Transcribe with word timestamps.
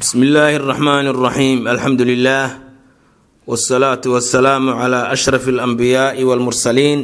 bsmi 0.00 0.26
illaahi 0.26 0.56
اraxmaan 0.60 1.06
اraxiim 1.12 1.58
alxamdu 1.72 2.04
lilah 2.10 2.46
wاsalaatu 3.50 4.08
wasalaamu 4.14 4.70
cla 4.80 5.00
ashraf 5.14 5.44
اlanbiyaai 5.54 6.22
wاlmursaliin 6.28 7.00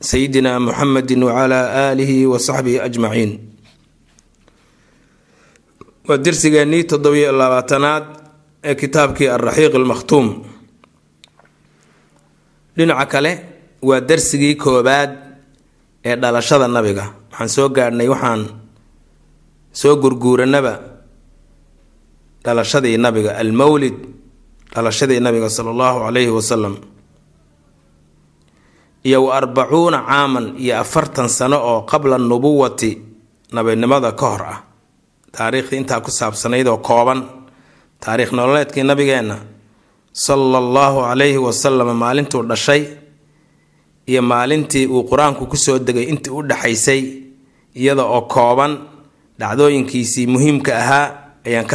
sayidina 0.00 0.52
muxamedi 0.66 1.14
wcla 1.28 1.60
aalihi 1.90 2.26
wasaxbihi 2.32 2.78
ajmaciin 2.86 3.30
waa 6.08 6.18
dersigeennii 6.24 6.84
toddobiyo 6.90 7.32
labaatanaad 7.40 8.04
ee 8.68 8.74
kitaabkii 8.82 9.28
alraxiiq 9.36 9.74
almakhtuum 9.80 10.26
dhinaca 12.76 13.06
kale 13.12 13.32
waa 13.88 14.00
dersigii 14.00 14.54
koobaad 14.64 15.10
ee 16.08 16.16
dhalashada 16.22 16.66
nabiga 16.76 17.04
waxaan 17.30 17.48
soo 17.56 17.68
gaadhnay 17.76 18.08
waxaan 18.14 18.42
soo 19.80 19.94
gurguuranaba 20.02 20.74
dhalashadii 22.47 22.95
nabiga 22.97 23.35
almowlid 23.35 23.97
dhalashadii 24.73 25.19
nabiga 25.19 25.49
sala 25.51 25.69
allahu 25.75 25.99
calayhi 26.07 26.31
wasalam 26.31 26.75
iyo 29.03 29.23
wa 29.27 29.35
arbacuuna 29.37 29.99
caaman 30.07 30.55
iyo 30.55 30.79
afartan 30.79 31.27
sano 31.27 31.59
oo 31.59 31.81
qabla 31.83 32.17
nubuwati 32.17 33.01
nabinimada 33.51 34.11
ka 34.15 34.25
hor 34.31 34.43
ah. 34.47 34.59
Taariikhdii 35.31 35.77
intaa 35.77 35.99
ku 35.99 36.11
saabsanayd 36.11 36.67
oo 36.67 36.77
kooban 36.79 37.19
taariikh 37.99 38.31
nololeedkii 38.31 38.83
nabigeenna 38.83 39.37
sala 40.13 40.57
allahu 40.57 41.03
calayhi 41.03 41.37
wasalam 41.37 41.91
maalintuu 41.97 42.43
dhashay 42.47 42.83
iyo 44.07 44.21
maalintii 44.21 44.87
uu 44.87 45.03
qur'aanku 45.03 45.45
ku 45.51 45.57
soo 45.59 45.79
degay 45.79 46.07
intii 46.07 46.31
u 46.31 46.41
dhaxaysay 46.47 47.01
iyada 47.75 48.03
oo 48.07 48.21
kooban 48.21 48.77
dhacdooyinkiisii 49.39 50.27
muhiimka 50.27 50.71
ahaa 50.79 51.26
ayaan 51.47 51.65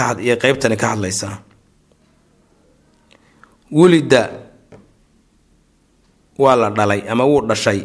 qeybtani 0.43 0.77
ka 0.77 0.87
hadlaysaa. 0.93 1.37
Wulida 3.73 4.23
waa 6.39 6.57
la 6.57 6.71
dhalay 6.71 7.03
ama 7.09 7.25
wuu 7.25 7.41
dhashay. 7.49 7.81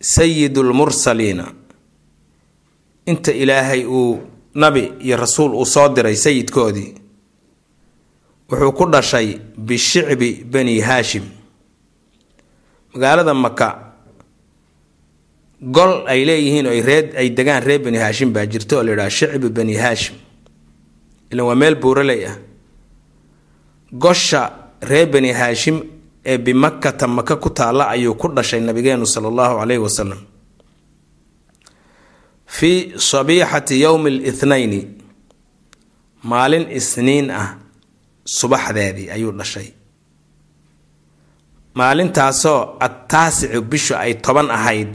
Sayidulmursaliina 0.00 1.46
inta 3.06 3.32
ilaahay 3.32 3.84
uu 3.86 4.20
nabi 4.54 4.92
iyo 5.00 5.16
rasuul 5.16 5.54
uu 5.54 5.66
soo 5.66 5.88
diray 5.88 6.16
sayidkoodii 6.16 6.94
wuxuu 8.50 8.72
ku 8.72 8.84
dhashay 8.90 9.38
bishicbi 9.58 10.44
bani 10.44 10.80
haashim. 10.80 11.24
Magaalada 12.94 13.34
maka 13.34 13.68
gol 15.62 16.04
ay 16.06 16.24
leeyihiin 16.24 16.66
ay 16.66 16.80
ree 16.82 17.10
ay 17.16 17.28
degaan 17.30 17.62
reer 17.64 17.78
bani 17.84 17.98
haashim 17.98 18.32
baa 18.32 18.46
jirta 18.46 18.76
oo 18.76 18.82
la 18.82 18.90
yidhaha 18.92 19.10
shicbi 19.10 19.48
bani 19.48 19.74
haashim 19.74 20.14
ilan 21.34 21.46
waa 21.50 21.58
meel 21.62 21.74
buuraley 21.82 22.20
ah 22.30 22.36
gosha 23.92 24.42
reer 24.90 25.06
bani 25.12 25.30
haashim 25.40 25.76
ee 26.30 26.38
bimakata 26.38 27.06
maka 27.16 27.36
ku 27.42 27.50
taalla 27.58 27.84
ayuu 27.94 28.14
ku 28.14 28.28
dhashay 28.36 28.60
nabigeenu 28.68 29.06
sala 29.06 29.28
allahu 29.32 29.54
caleyhi 29.60 29.82
wasalam 29.86 30.20
fii 32.56 32.78
sabiixati 33.10 33.74
yowmi 33.84 34.10
lithnayni 34.22 34.80
maalin 36.30 36.64
isniin 36.78 37.28
ah 37.30 37.48
subaxdeedii 38.24 39.10
ayuu 39.12 39.32
dhashay. 39.40 39.68
Maalintaasoo 41.74 42.76
attaasicu 42.86 43.60
bishu 43.70 43.94
ay 43.98 44.14
toban 44.24 44.48
ahayd 44.50 44.88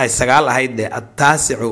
ay 0.00 0.08
sagaal 0.18 0.46
ahayd 0.48 0.72
dee 0.78 0.88
attaasicu 0.98 1.70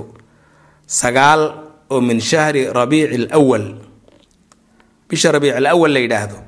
sagaal 1.00 1.63
oo 1.90 2.00
min 2.00 2.20
shahri 2.20 2.66
rabiici 2.72 3.18
lwal 3.18 3.74
bisha 5.08 5.32
rabiic 5.32 5.54
alawal 5.56 5.92
la 5.92 6.00
yidhaahdo. 6.00 6.38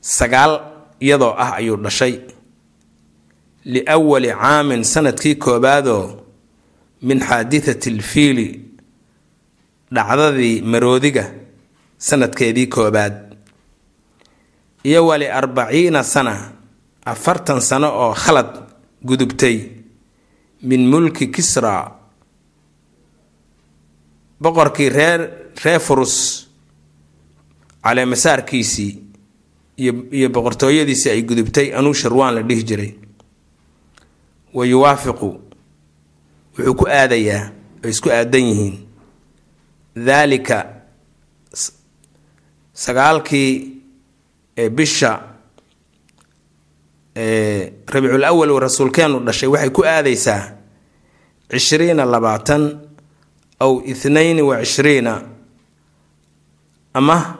Sagaal 0.00 0.52
iyadoo 1.00 1.34
ah 1.38 1.56
ayuu 1.58 1.76
dhashay. 1.76 2.20
Liwali 3.64 4.28
caamin 4.30 4.84
sannadkii 4.84 5.34
koobaadoo 5.34 6.20
min 7.02 7.20
xaadithati 7.20 7.90
alfiili 7.90 8.60
dhacdadii 9.92 10.62
maroodiga 10.62 11.24
sanadkeedii 11.98 12.66
koobaad. 12.66 13.14
Iyo 14.84 15.06
wali 15.06 15.26
arbaciina 15.28 16.02
sana 16.04 16.52
afartan 17.04 17.60
sano 17.60 17.88
oo 17.90 18.14
khalad 18.14 18.50
gudubtay 19.02 19.58
min 20.62 20.86
mulki 20.90 21.26
kisra 21.26 21.92
boqorkii 24.40 24.88
reer 24.88 25.20
reer 25.64 25.80
furus 25.80 26.14
caleemasaarkiisii 27.82 28.92
iyo 29.76 29.92
iyo 30.10 30.28
boqortooyadiisii 30.28 31.10
ay 31.10 31.22
gudubtay 31.22 31.74
anuu 31.78 31.94
sharwaan 31.94 32.34
la 32.34 32.42
dhihi 32.42 32.62
jiray. 32.64 32.92
Wa 34.54 34.66
yuwaafiqu 34.66 35.28
wuxuu 36.58 36.74
ku 36.74 36.84
aadayaa 36.88 37.50
ay 37.84 37.90
isku 37.90 38.10
aadan 38.10 38.42
yihiin. 38.50 38.76
Daalika 40.06 40.66
sagaalkii 42.72 43.72
bisha 44.70 45.22
rabiicul 47.92 48.24
awal 48.24 48.50
uu 48.50 48.60
rasuulkeenu 48.60 49.20
dhashay 49.20 49.48
waxay 49.48 49.70
ku 49.70 49.84
aadaysaa 49.84 50.52
cishriina 51.50 52.04
labaatan 52.04 52.62
aw 53.60 53.80
ithnayni 53.84 54.42
wa 54.42 54.58
cishriina 54.60 55.22
ama 56.94 57.38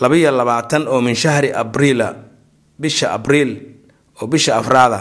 labiyo 0.00 0.30
labaatan 0.30 0.88
oo 0.88 1.00
min 1.00 1.14
shahri 1.14 1.52
abriila 1.52 2.14
bisha 2.78 3.12
abriil 3.12 3.50
oo 4.20 4.26
bisha 4.26 4.56
afraada 4.56 5.00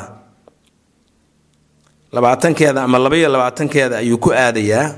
labaatankeeda 2.13 2.83
ama 2.83 2.99
labayo 2.99 3.29
labaatankeeda 3.29 3.97
ayuu 3.97 4.17
ku 4.21 4.29
aadayaa 4.33 4.95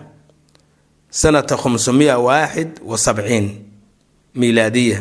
sanata 1.10 1.56
khamsumiya 1.58 2.20
waaxid 2.20 2.80
wa 2.84 2.98
sabciin 2.98 3.48
miilaadiya 4.36 5.00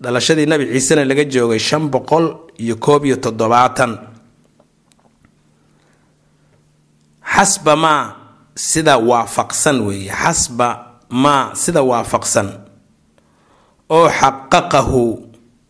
dhalashadii 0.00 0.46
nabi 0.48 0.64
ciisena 0.72 1.04
laga 1.04 1.24
joogay 1.24 1.58
shan 1.60 1.88
boqol 1.92 2.36
iyo 2.56 2.76
koob 2.80 3.04
iyo 3.04 3.16
toddobaatan 3.20 3.98
xasba 7.34 7.76
maa 7.76 8.02
sida 8.56 8.96
waafaqsan 8.98 9.80
weeye 9.86 10.10
xasba 10.22 10.68
maa 11.10 11.54
sida 11.54 11.82
waafaqsan. 11.82 12.48
Oo 13.90 14.08
xaqaqahu 14.08 15.02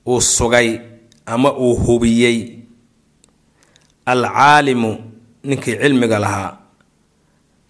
uu 0.07 0.21
sugay 0.21 0.81
ama 1.27 1.51
uu 1.53 1.75
hubiyey. 1.85 2.39
Alcaalimu 4.07 4.99
ninkii 5.45 5.77
cilmiga 5.83 6.19
lahaa. 6.19 6.57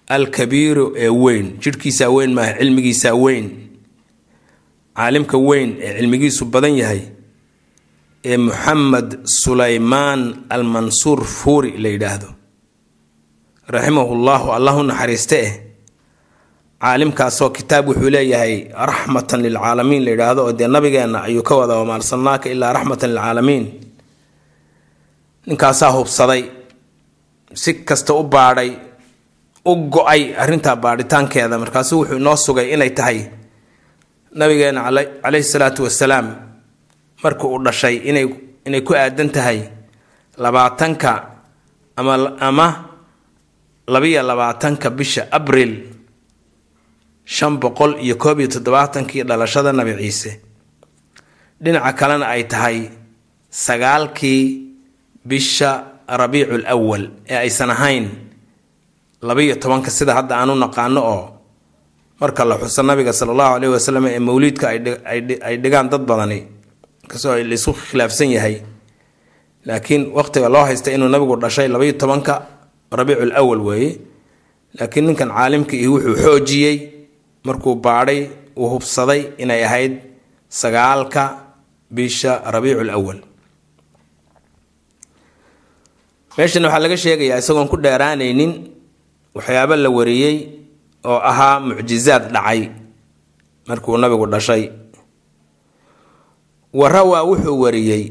Alkabiiru 0.08 0.92
ee 0.96 1.08
weyn 1.08 1.46
jidhkiisaa 1.62 2.08
weyn 2.16 2.34
maaha 2.34 2.52
cilmigiisaa 2.58 3.14
weyn. 3.14 3.46
Caalimka 4.96 5.38
weyn 5.38 5.76
ee 5.80 5.96
cilmigiisu 5.98 6.44
badan 6.44 6.76
yahay 6.78 7.00
ee 8.24 8.36
muxamed 8.36 9.18
sulaymaan 9.24 10.44
almansuur 10.48 11.24
fuuri 11.24 11.70
la 11.78 11.88
yidhaahdo 11.88 12.28
raximahullahu 13.74 14.46
allahu 14.56 14.80
naxariiste 14.82 15.38
eh. 15.46 15.52
Caalimkaasoo 16.82 17.50
kitaab 17.56 17.88
wuxuu 17.88 18.10
leeyahay 18.14 18.54
raxmatan 18.90 19.40
lilcaalamiin 19.44 20.02
la 20.04 20.10
yidhaahdo 20.10 20.40
oo 20.46 20.52
dee 20.58 20.68
nabigeenna 20.74 21.18
ayuu 21.28 21.42
ka 21.48 21.54
wada 21.60 21.74
wamaa 21.80 21.94
arsalnaaka 22.00 22.46
ilaa 22.54 22.72
raxmatan 22.76 23.10
lilcaalamiin 23.14 23.64
ninkaasaa 25.46 25.90
hubsaday 25.96 26.42
si 27.54 27.74
kasta 27.88 28.14
u 28.14 28.22
baadhay 28.22 28.70
u 29.64 29.72
go'ay 29.94 30.22
arrintaa 30.42 30.76
baadhitaankeeda. 30.76 31.58
Markaasuu 31.58 31.98
wuxuu 32.00 32.16
inoo 32.20 32.36
sugay 32.36 32.68
inay 32.74 32.90
tahay 32.90 33.18
nabigeena 34.38 34.80
caleyhi 35.22 35.44
salaatu 35.52 35.82
wasalaam 35.88 36.26
marka 37.22 37.44
uu 37.48 37.58
dhashay 37.64 37.96
inay 38.10 38.26
inay 38.66 38.80
ku 38.86 38.92
aadan 38.94 39.30
tahay 39.36 39.58
labaatanka 40.38 41.10
ama 41.96 42.14
ama 42.48 42.66
labiyo 43.88 44.22
labaatanka 44.22 44.90
bisha 44.90 45.28
abril 45.30 45.72
shan 47.24 47.56
boqol 47.62 47.92
iyo 48.04 48.16
koob 48.16 48.40
iyo 48.40 48.48
toddobaatankii 48.48 49.22
dhalashada 49.28 49.72
nabi 49.72 49.94
ciise. 50.02 50.40
Dhinaca 51.62 51.92
kalena 51.98 52.26
ay 52.28 52.44
tahay 52.44 52.90
sagaalkii 53.50 54.42
bisha 55.24 55.70
rabiicul 56.08 56.66
awal 56.66 57.10
ee 57.28 57.36
aysan 57.36 57.70
ahayn 57.70 58.06
labiyo 59.22 59.54
tobanka 59.56 59.90
sida 59.90 60.14
hadda 60.14 60.36
aan 60.38 60.50
u 60.50 60.54
naqaano 60.54 61.00
oo 61.02 61.24
marka 62.20 62.44
la 62.44 62.58
xuso 62.58 62.82
nabiga 62.82 63.12
sala 63.12 63.32
allahu 63.32 63.52
caleyhi 63.54 63.72
wasalam 63.76 64.04
ee 64.06 64.18
mawliidka 64.18 64.66
ay 65.48 65.56
dhigaan 65.62 65.88
dad 65.92 66.02
badani 66.06 66.40
ka 67.10 67.18
soo 67.18 67.34
la 67.34 67.54
isku 67.54 67.72
khilaafsan 67.72 68.30
yahay. 68.36 68.56
Laakiin 69.66 70.12
waqtiga 70.14 70.48
loo 70.48 70.64
haysta 70.68 70.90
inuu 70.94 71.08
nabigu 71.08 71.36
dhashay 71.42 71.68
labayo 71.68 71.92
tobanka 71.98 72.34
rabiicul 72.92 73.32
awal 73.40 73.60
weeye 73.68 73.90
laakiin 74.78 75.06
ninkan 75.08 75.30
caalimka 75.36 75.74
ihi 75.76 75.88
wuxuu 75.92 76.16
xoojiyey 76.24 76.76
markuu 77.46 77.74
baadhay 77.86 78.20
uu 78.56 78.68
hubsaday 78.74 79.20
inay 79.42 79.62
ahayd 79.68 79.94
sagaalka 80.60 81.24
bisha 81.96 82.32
rabiicul 82.54 82.90
awal 82.98 83.18
meeshan 86.38 86.64
waxaa 86.66 86.82
laga 86.84 86.96
sheegayaa 87.04 87.40
isagoon 87.42 87.68
ku 87.72 87.76
dheeraanaynin 87.84 88.52
waxyaabo 89.36 89.74
la 89.84 89.90
wariyey 89.98 90.36
oo 91.10 91.18
ahaa 91.30 91.60
mucjizaad 91.66 92.24
dhacay 92.34 92.60
markuu 93.68 93.96
nabigu 94.02 94.26
dhashay. 94.32 94.62
Wa 96.78 96.86
rawaa 96.94 97.22
wuxuu 97.28 97.56
wariyey 97.64 98.02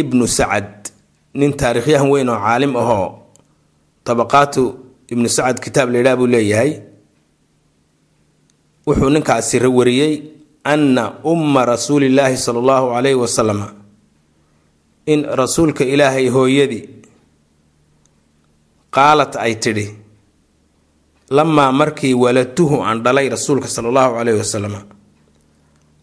ibnu 0.00 0.24
sacad 0.28 0.90
nin 1.38 1.52
taariikhyahan 1.60 2.10
weyn 2.12 2.28
oo 2.28 2.38
caalim 2.44 2.72
ahoo 2.82 3.08
tabaqaatu 4.04 4.62
ibnu 5.12 5.28
sacad 5.28 5.58
kitaab 5.64 5.88
laydhaha 5.92 6.16
buu 6.16 6.26
leeyahay. 6.34 6.72
Wuxuu 8.86 9.10
ninkaasi 9.10 9.58
wariyey 9.64 10.14
anna 10.64 11.04
umma 11.24 11.64
rasuulillaahi 11.64 12.36
sala 12.36 12.58
allahu 12.60 12.86
calayhi 12.94 13.16
wasalam 13.24 13.60
in 15.06 15.24
rasuulka 15.40 15.84
ilaahay 15.84 16.28
hooyadii 16.28 16.84
qaalat 18.92 19.36
ay 19.36 19.54
tidhi 19.56 19.86
lamaa 21.30 21.72
markii 21.72 22.14
waladtuhu 22.14 22.80
aan 22.84 23.02
dhalay 23.04 23.28
rasuulka 23.28 23.68
sala 23.68 23.88
allahu 23.88 24.12
calayhi 24.20 24.38
wasalam 24.40 24.74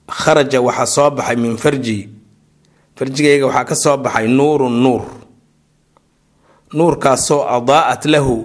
kharaja 0.09 0.59
waxaa 0.61 0.85
soo 0.95 1.09
baxay 1.13 1.35
min 1.37 1.57
farji. 1.57 2.09
Farjigayga 2.97 3.45
waxaa 3.49 3.65
ka 3.69 3.75
soo 3.75 3.97
baxay 3.97 4.27
nuurun 4.27 4.73
nuur 4.83 5.01
nuurkaasoo 6.73 7.41
adaa'at 7.57 8.05
lahu 8.13 8.37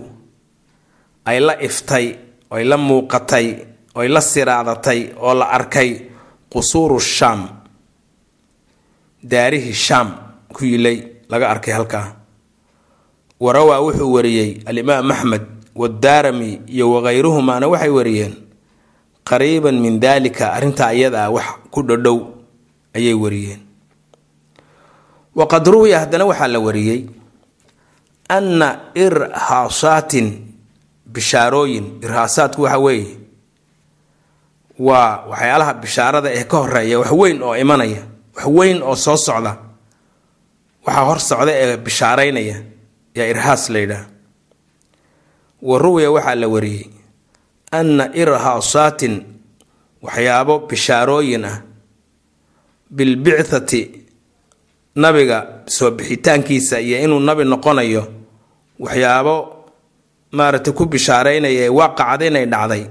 ay 1.25 1.39
la 1.41 1.55
iftay 1.69 2.07
oy 2.51 2.65
la 2.65 2.77
muuqatay 2.77 3.47
oy 3.95 4.09
la 4.09 4.21
siraadatay 4.21 5.01
oo 5.19 5.35
la 5.35 5.47
arkay 5.57 5.91
qusuuru 6.53 6.99
shaam 7.01 7.41
daarihii 9.23 9.75
shaam 9.87 10.09
ku 10.55 10.65
yilay 10.65 10.99
laga 11.29 11.51
arkay 11.51 11.75
halkaa. 11.75 12.07
Warawaa 13.41 13.81
wuxuu 13.85 14.13
wariyey 14.17 14.63
alimaam 14.67 15.11
axmed 15.11 15.43
wadaarami 15.75 16.61
iyo 16.67 16.87
wakayruhumaana 16.95 17.67
waxay 17.69 17.91
wariyeen 17.91 18.35
qariiban 19.29 19.77
min 19.85 20.01
daalika 20.01 20.53
arrintaa 20.57 20.93
iyada 20.95 21.25
ah 21.27 21.31
wax 21.35 21.47
ku 21.71 21.83
dhodhow 21.83 22.19
ayay 22.97 23.13
wariyeen. 23.15 23.61
Waqad 25.37 25.67
ruwiya 25.69 25.99
haddana 26.07 26.25
waxaa 26.25 26.49
la 26.49 26.59
wariyey 26.67 27.01
anna 28.29 28.69
irhaasaatin 28.95 30.29
bishaarooyin 31.13 31.99
irhaasaadku 32.05 32.63
waxa 32.63 32.79
weeye 32.79 33.17
waa 34.79 35.25
waxyaalaha 35.31 35.75
bishaarada 35.75 36.31
ee 36.39 36.45
ka 36.45 36.57
horreeya 36.63 36.99
wax 36.99 37.11
weyn 37.21 37.43
oo 37.43 37.57
imanaya 37.57 38.03
wax 38.37 38.47
weyn 38.57 38.83
oo 38.83 38.97
soo 38.97 39.17
socda 39.17 39.53
waxaa 40.87 41.05
hor 41.09 41.21
socda 41.21 41.53
ee 41.63 41.77
bishaaraynaya 41.77 42.57
yaa 43.15 43.27
irhaas 43.33 43.71
la 43.71 43.79
yidhaah. 43.79 44.05
Wa 45.63 45.79
ruwiya 45.79 46.11
waxaa 46.11 46.35
la 46.35 46.49
wariyey 46.49 46.87
anna 47.71 48.05
irhaasaatin 48.15 49.15
waxyaabo 50.03 50.55
bishaarooyin 50.69 51.45
ah 51.45 51.57
bilbicthati 52.91 53.81
nabiga 54.97 55.39
soo 55.67 55.91
bixitaankiisa 55.91 56.81
iyo 56.81 56.99
inuu 57.05 57.21
nabi 57.21 57.45
noqonayo 57.45 58.03
waxyaabo 58.85 59.37
maaragtay 60.39 60.73
ku 60.79 60.85
bishaaraynaya 60.87 61.61
ee 61.67 61.73
waaqacad 61.79 62.23
inay 62.29 62.47
dhacday 62.55 62.83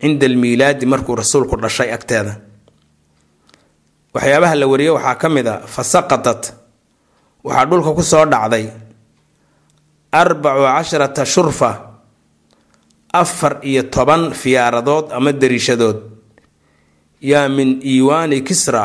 cinda 0.00 0.26
almiilaadi 0.30 0.86
markuu 0.92 1.14
rasuulku 1.20 1.56
dhashay 1.64 1.90
agteeda. 1.96 2.34
Waxyaabaha 4.14 4.54
la 4.60 4.66
wariyey 4.72 4.92
waxaa 4.96 5.14
ka 5.22 5.28
mid 5.28 5.46
a 5.46 5.54
fa 5.74 5.82
saqatat 5.92 6.42
waxaa 7.44 7.66
dhulka 7.70 7.90
ku 7.98 8.02
soo 8.02 8.24
dhacday 8.34 8.66
arbacu 10.12 10.62
casharata 10.76 11.24
shurfa 11.34 11.70
afar 13.12 13.52
iyo 13.70 13.82
toban 13.94 14.22
fiyaaradood 14.40 15.06
ama 15.16 15.32
dariishadood 15.32 15.98
yaa 17.30 17.48
min 17.48 17.80
iiwaani 17.82 18.38
kisra 18.48 18.82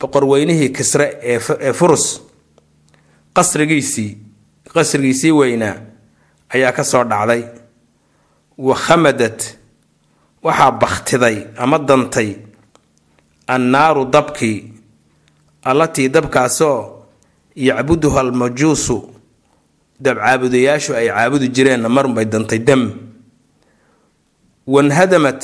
boqorweynihii 0.00 0.70
kisre 0.76 1.06
ee 1.22 1.72
furus 1.78 2.04
qasrigiisii 3.36 4.10
qasrigiisii 4.74 5.32
weynaa 5.32 5.76
ayaa 6.54 6.72
ka 6.72 6.84
soo 6.84 7.04
dhacday. 7.04 7.42
Wa 8.58 8.74
khamadat 8.74 9.56
waxaa 10.42 10.70
bakhtiday 10.80 11.36
ama 11.56 11.78
dantay 11.78 12.36
annaaru 13.46 14.04
dabkii 14.04 14.72
allatii 15.64 16.08
dabkaasoo 16.08 17.04
yacbuduha 17.56 18.20
almajuusu 18.20 18.96
dabcaabudayaashu 20.00 20.94
ay 20.96 21.08
caabudi 21.08 21.48
jireenna 21.48 21.88
marunbay 21.88 22.24
dantay 22.24 22.58
dam. 22.58 22.82
Wanhadamat 24.66 25.40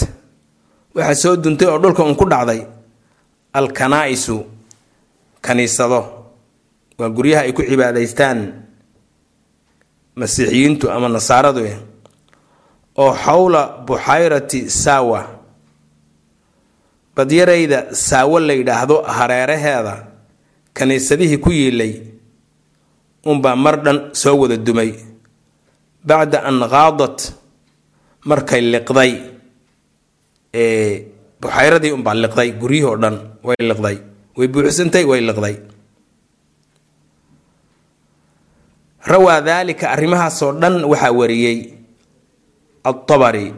waxaa 0.94 1.14
soo 1.22 1.36
duntay 1.36 1.68
oo 1.68 1.78
dhulka 1.78 2.02
un 2.04 2.14
ku 2.16 2.24
dhacday 2.28 2.66
alkanaa-isu 3.52 4.44
kaniisado. 5.40 6.00
Waa 6.98 7.08
guryaha 7.10 7.42
ay 7.46 7.52
ku 7.52 7.62
cibaadaystaan 7.62 8.38
masiixiyiintu 10.20 10.84
ama 10.94 11.08
nasaaradu 11.16 11.60
eh 11.72 11.78
oo 13.02 13.12
xowla 13.24 13.62
buxayrati 13.86 14.60
saawa. 14.70 15.20
Badyarayda 17.16 17.78
saawo 17.94 18.38
la 18.46 18.52
yidhaahdo 18.58 18.96
hareeraheeda 19.16 19.94
kaniisadihii 20.76 21.38
ku 21.44 21.50
yiilay 21.50 21.92
unbaa 23.30 23.56
mar 23.64 23.76
dhan 23.84 23.98
soo 24.22 24.36
wada 24.42 24.56
dumay. 24.56 24.90
Bacda 26.08 26.38
an 26.48 26.58
qaadat 26.74 27.18
markay 28.28 28.62
liqday 28.72 29.12
buxayradii 31.42 31.92
unbaa 31.96 32.14
liqday 32.24 32.48
guryihii 32.60 32.88
oo 32.90 32.96
dhan 33.02 33.16
way 33.46 33.58
liqday 33.70 33.96
way 34.38 34.48
buuxsantay 34.52 35.04
way 35.10 35.20
liqday 35.28 35.54
rawaa 39.06 39.40
daalika 39.40 39.90
arrimahaasoo 39.90 40.52
dhan 40.52 40.84
waxaa 40.84 41.12
wariyey. 41.12 41.58
Atabari 42.84 43.54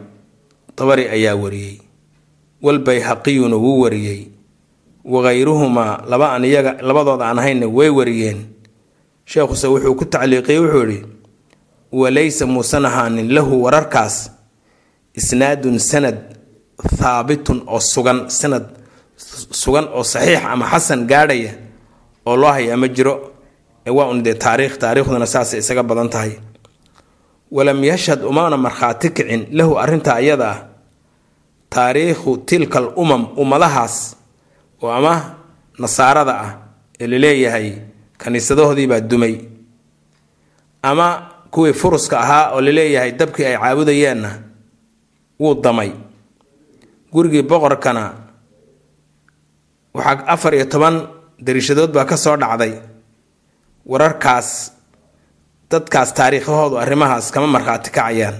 tabari 0.75 1.05
ayaa 1.09 1.35
wariyey. 1.35 1.81
Walbayhaqiyuna 2.61 3.55
wuu 3.55 3.81
wariyey. 3.81 4.21
Wakayruhumaa 5.05 6.03
laba 6.09 6.31
aan 6.35 6.43
iyaga 6.45 6.71
labadooda 6.81 7.25
aan 7.27 7.39
ahaynna 7.39 7.67
way 7.67 7.89
wariyeen. 7.89 8.39
Sheekhuse 9.25 9.67
wuxuu 9.67 9.95
ku 9.95 10.05
tacliiqiyey 10.05 10.59
wuxuu 10.59 10.83
idhi 10.83 10.99
walaysa 11.91 12.45
muusan 12.45 12.85
ahaanin 12.85 13.31
lahu 13.35 13.63
wararkaas. 13.63 14.31
Isnaadun 15.15 15.79
sanad 15.79 16.17
thaabitun 16.99 17.63
oo 17.67 17.79
sugan 17.79 18.29
sanad 18.29 18.65
sugan 19.61 19.87
oo 19.95 20.03
saxiix 20.03 20.43
ama 20.45 20.65
xasan 20.71 21.07
gaadhaya 21.09 21.53
oo 22.25 22.35
loo 22.37 22.51
hayaa 22.51 22.77
ma 22.77 22.87
jiro 22.87 23.13
waa 23.89 24.07
un 24.11 24.21
dee 24.23 24.33
taariikh 24.33 24.77
taariikhduna 24.81 25.25
saasay 25.25 25.59
isaga 25.59 25.83
badan 25.83 26.09
tahay. 26.09 26.33
Walam 27.51 27.83
yashhad 27.83 28.21
umana 28.23 28.57
markhaati 28.57 29.09
kicin 29.15 29.41
lahu 29.57 29.77
arrintaa 29.83 30.19
iyada 30.21 30.47
ah 30.51 30.57
taariikhu 31.69 32.37
tilka 32.47 32.79
al 32.79 32.89
umam 32.95 33.23
ummadahaas 33.41 33.95
oo 34.83 34.91
ama 34.91 35.13
nasaarada 35.79 36.33
ah 36.45 36.51
ee 36.99 37.07
la 37.11 37.17
leeyahay 37.23 37.67
kaniisadahoodii 38.21 38.87
baa 38.91 38.99
dumay. 38.99 39.35
Ama 40.89 41.07
kuwii 41.51 41.73
furuska 41.73 42.19
ahaa 42.19 42.51
oo 42.55 42.61
la 42.61 42.71
leeyahay 42.71 43.11
dabkii 43.19 43.45
ay 43.45 43.57
caabudayeenna 43.57 44.29
wuu 45.39 45.55
damay. 45.63 45.91
Gurigii 47.13 47.41
boqorkana 47.43 48.03
waxaa 49.93 50.27
afar 50.27 50.53
iyo 50.55 50.65
toban 50.65 50.95
dariishadood 51.39 51.91
baa 51.95 52.05
ka 52.05 52.17
soo 52.17 52.35
dhacday 52.37 52.73
wararkaas 53.91 54.49
dadkaas 55.71 56.13
taariikhahoodu 56.13 56.75
arrimahaas 56.83 57.31
kama 57.31 57.47
markhaati 57.47 57.91
kacayaan 57.91 58.37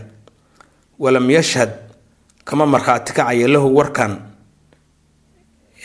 walam 1.00 1.30
yashhad 1.38 1.72
kama 2.48 2.66
markhaati 2.66 3.14
kacaya 3.14 3.48
lahu 3.48 3.76
warkan 3.78 4.14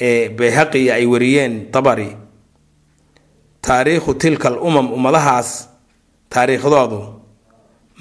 ee 0.01 0.29
bayhaqi 0.29 0.91
ay 0.91 1.07
wariyeen 1.07 1.71
tabari. 1.73 2.17
Taariikhu 3.63 4.15
tilka 4.15 4.49
al 4.49 4.59
umam 4.59 4.87
ummadahaas 4.93 5.69
taariikhdoodu 6.33 7.01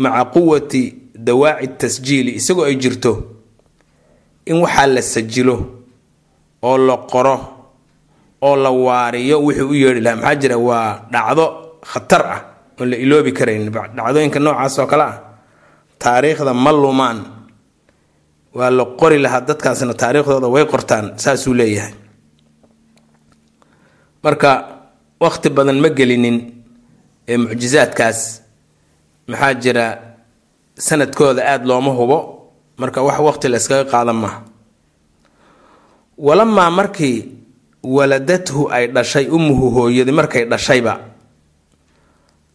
maca 0.01 0.25
quwati 0.33 0.83
dawaaci 1.27 1.67
tasjiili 1.81 2.31
isagoo 2.39 2.65
ay 2.65 2.75
jirto 2.75 3.11
in 4.45 4.57
waxaa 4.63 4.87
la 4.87 5.01
sajilo 5.01 5.55
oo 6.63 6.77
la 6.77 6.97
qoro 7.11 7.35
oo 8.41 8.55
la 8.63 8.69
waariyo 8.85 9.37
wixii 9.45 9.67
u 9.71 9.73
yeedhi 9.83 10.01
lahaa 10.05 10.15
maxaa 10.21 10.35
jira? 10.41 10.55
Waa 10.57 10.89
dhacdo 11.13 11.45
khatar 11.91 12.23
ah 12.35 12.39
oon 12.79 12.87
la 12.91 12.97
iloobi 13.03 13.31
karayn 13.37 13.63
dhacdooyinka 13.71 14.39
noocaas 14.45 14.75
oo 14.81 14.87
kale 14.91 15.03
ah 15.11 15.17
taariikhda 16.01 16.53
ma 16.53 16.71
lumaan. 16.71 17.19
Waa 18.57 18.69
la 18.77 18.83
qori 18.99 19.17
lahaa 19.25 19.41
dadkaasna 19.47 19.93
taariikhdooda 20.01 20.47
way 20.55 20.65
qortaan 20.73 21.05
saasuu 21.23 21.53
leeyahay. 21.59 21.93
Marka 24.23 24.49
waqti 25.23 25.49
badan 25.57 25.79
ma 25.83 25.89
gelinin 25.97 26.37
ee 27.31 27.37
mucjisaadkaas 27.37 28.19
maxaa 29.29 29.53
jira? 29.63 29.85
Sanadkooda 30.87 31.41
aada 31.51 31.65
looma 31.69 31.91
hubo. 31.99 32.17
Marka 32.81 32.99
wax 33.07 33.17
waqti 33.27 33.47
la 33.51 33.57
yskaga 33.61 33.85
qaadan 33.93 34.17
maha 34.23 34.39
walamaa 36.27 36.69
markii 36.79 37.17
waladathu 37.83 38.69
ay 38.71 38.87
dhashay 38.87 39.27
ummuhu 39.27 39.69
hooyadi 39.75 40.11
markay 40.11 40.45
dhashayba. 40.45 40.93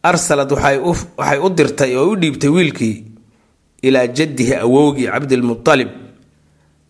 Arsalad 0.02 0.50
waxay 0.52 1.38
u 1.42 1.49
dirtay 1.50 1.97
oo 1.97 2.12
u 2.12 2.16
dhiibtay 2.16 2.50
wiilkii 2.50 3.04
ilaa 3.83 4.06
jaddihi 4.06 4.54
awowgii 4.54 5.06
cabdilmualib 5.11 5.90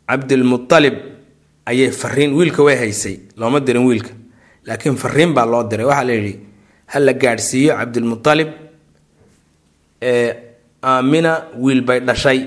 cabdilmualib 0.09 0.97
ayay 1.67 1.91
fariin 1.91 2.33
wiilka 2.37 2.63
way 2.63 2.77
haysay 2.77 3.17
looma 3.37 3.61
dirin 3.61 3.87
wiilka. 3.89 4.11
Laakiin 4.67 4.97
fariin 4.97 5.33
baa 5.35 5.47
loo 5.47 5.63
diray. 5.65 5.87
Waxaa 5.87 6.05
la 6.05 6.13
yidhi 6.13 6.35
ha 6.87 6.99
la 7.01 7.13
gaadhsiiyo 7.13 7.73
cabdilmualib 7.77 8.49
ee 10.03 10.35
aamina 10.83 11.33
wiil 11.59 11.81
bay 11.83 12.01
dhashay. 12.01 12.41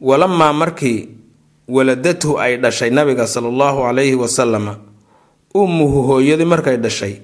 Walamaa 0.00 0.52
markii 0.52 1.08
waladathu 1.68 2.38
ay 2.40 2.56
dhashay 2.56 2.90
nabiga 2.90 3.26
sala 3.26 3.48
allahu 3.48 3.82
calayhi 3.82 4.14
wasalama 4.14 4.76
ummuhu 5.54 6.02
hooyadii 6.02 6.44
markay 6.44 6.76
dhashay 6.76 7.14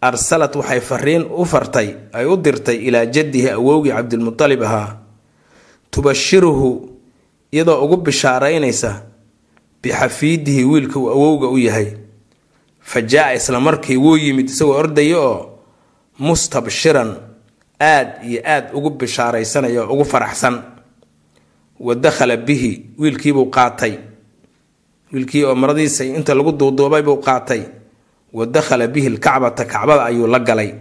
arsalad 0.00 0.54
waxay 0.56 0.80
fariin 0.80 1.24
u 1.30 1.44
fartay 1.44 1.94
ay 2.12 2.26
u 2.26 2.36
dirtay 2.36 2.76
ilaa 2.88 3.06
jaddihi 3.06 3.50
awowgii 3.50 3.90
cabdilmualib 3.92 4.62
ahaa. 4.62 4.96
Tubashiruhu 5.90 6.90
iyadoo 7.52 7.84
ugu 7.84 7.96
bishaaraynaysa 7.96 9.02
bixafiidihi 9.82 10.64
wiilka 10.64 10.98
uu 10.98 11.10
awowga 11.10 11.48
u 11.48 11.58
yahay. 11.58 11.96
Fa 12.80 13.00
jaa-a 13.02 13.34
isla 13.34 13.60
markii 13.60 13.96
wuu 13.96 14.16
yimid 14.16 14.48
isagoo 14.48 14.76
ordaya 14.78 15.18
oo 15.18 15.58
mustabshiran 16.18 17.16
aad 17.80 18.08
iyo 18.24 18.40
aad 18.44 18.70
ugu 18.74 18.90
bishaaraysanaya 18.90 19.82
oo 19.82 19.92
ugu 19.94 20.04
faraxsan 20.04 20.62
wa 21.80 21.94
dakhala 21.94 22.36
bihi 22.36 22.90
wiilkiibuu 22.98 23.46
qaatay. 23.50 23.94
Wiilkii 25.12 25.44
oo 25.44 25.54
maradiisa 25.54 26.04
inta 26.04 26.34
lagu 26.34 26.52
duuduubay 26.52 27.02
buu 27.02 27.16
qaatay. 27.16 27.62
Wa 28.32 28.46
dakhala 28.46 28.86
bihi 28.86 29.08
lkacbata 29.08 29.64
kacbada 29.64 30.04
ayuu 30.04 30.26
la 30.26 30.38
galay. 30.38 30.74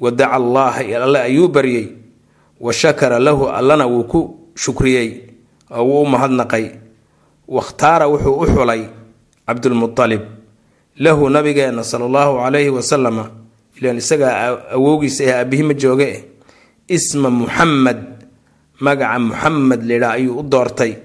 Wa 0.00 0.10
daca 0.10 0.32
allaaha 0.32 0.80
alle 1.04 1.18
ayuu 1.20 1.48
baryey. 1.48 1.86
Wa 2.60 2.72
shakara 2.72 3.18
lahu 3.18 3.48
allana 3.48 3.86
wuu 3.86 4.04
ku 4.04 4.38
shukriyey 4.54 5.22
oo 5.70 5.84
wuu 5.84 6.02
u 6.02 6.06
mahadnaqay. 6.06 6.66
Wakhtaara 7.48 8.06
wuxuu 8.08 8.40
u 8.42 8.46
xulay 8.46 8.82
cabdulmualib 9.46 10.22
lahu 10.98 11.30
nabigeena 11.30 11.84
sala 11.84 12.04
allahu 12.04 12.42
calayhi 12.42 12.68
wasalama 12.68 13.30
ilan 13.80 13.96
isagaa 13.96 14.68
awowgiisa 14.76 15.24
eh 15.24 15.38
abihi 15.40 15.62
ma 15.62 15.74
jooge 15.74 16.24
isma 16.88 17.30
muxamed 17.30 18.17
magaca 18.80 19.18
muxamed 19.18 19.82
lidhaa 19.82 20.12
ayuu 20.18 20.38
u 20.38 20.42
doortay 20.42 20.96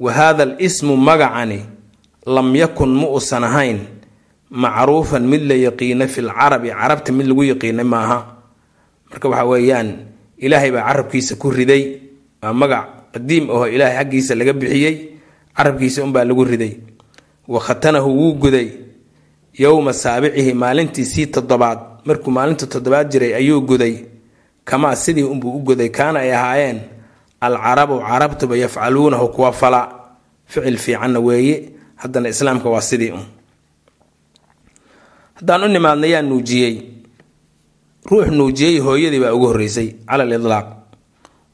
wa 0.00 0.12
haada 0.12 0.42
al 0.42 0.56
magacani 0.96 1.60
lam 2.26 2.56
yakun 2.56 2.90
ma 3.00 3.06
uusan 3.08 3.44
ahayn 3.44 3.78
macruufan 4.50 5.22
mid 5.26 5.42
la 5.42 5.54
yaqiina 5.54 6.08
fi 6.08 6.20
lcarabi 6.22 6.70
carabta 6.70 7.12
mid 7.12 7.26
lagu 7.26 7.44
yaqiinay 7.44 7.84
maaha 7.84 8.18
marka 9.10 9.28
waxa 9.28 9.44
weeyaan 9.44 9.88
ilaahay 10.38 10.70
baa 10.70 10.86
carabkiisa 10.88 11.36
ku 11.36 11.50
riday 11.50 12.00
waa 12.42 12.52
magac 12.52 12.98
qadiim 13.12 13.50
aho 13.50 13.66
ilaahay 13.66 13.96
xaggiisa 13.98 14.34
laga 14.34 14.52
bixiyey 14.52 15.18
carabkiisa 15.58 16.04
unbaa 16.04 16.24
lagu 16.24 16.44
riday. 16.44 16.78
Wa 17.48 17.60
khatanahu 17.60 18.08
wuu 18.10 18.34
guday 18.34 18.68
yowma 19.58 19.92
saabicihi 19.92 20.54
maalintiisii 20.54 21.26
toddobaad. 21.26 21.78
Markuu 22.04 22.30
maalinta 22.30 22.66
toddobaad 22.66 23.10
jiray 23.12 23.34
ayuu 23.34 23.60
guday 23.60 24.04
kamaa 24.68 24.96
sidii 24.96 25.22
unbuu 25.32 25.56
u 25.56 25.60
guday 25.64 25.88
kaana 25.88 26.20
ay 26.20 26.32
ahaayeen 26.34 26.80
alcarabu 27.40 28.00
carabtuba 28.00 28.56
yafcaluunahu 28.56 29.28
kuwa 29.28 29.52
fala. 29.52 29.80
Ficil 30.46 30.76
fiicanna 30.76 31.20
weeye 31.20 31.72
haddana 31.96 32.28
islaamka 32.28 32.68
waa 32.68 32.80
sidii 32.80 33.10
un. 33.10 33.24
Haddaan 35.34 35.64
u 35.64 35.68
nimaadna 35.68 36.06
yaa 36.06 36.22
nuujiyey. 36.22 36.74
Ruux 38.10 38.26
nuujiyey 38.32 38.78
hooyadii 38.78 39.20
baa 39.20 39.32
ugu 39.32 39.46
horreysay 39.46 39.88
cala 40.06 40.24
alilaaq 40.24 40.66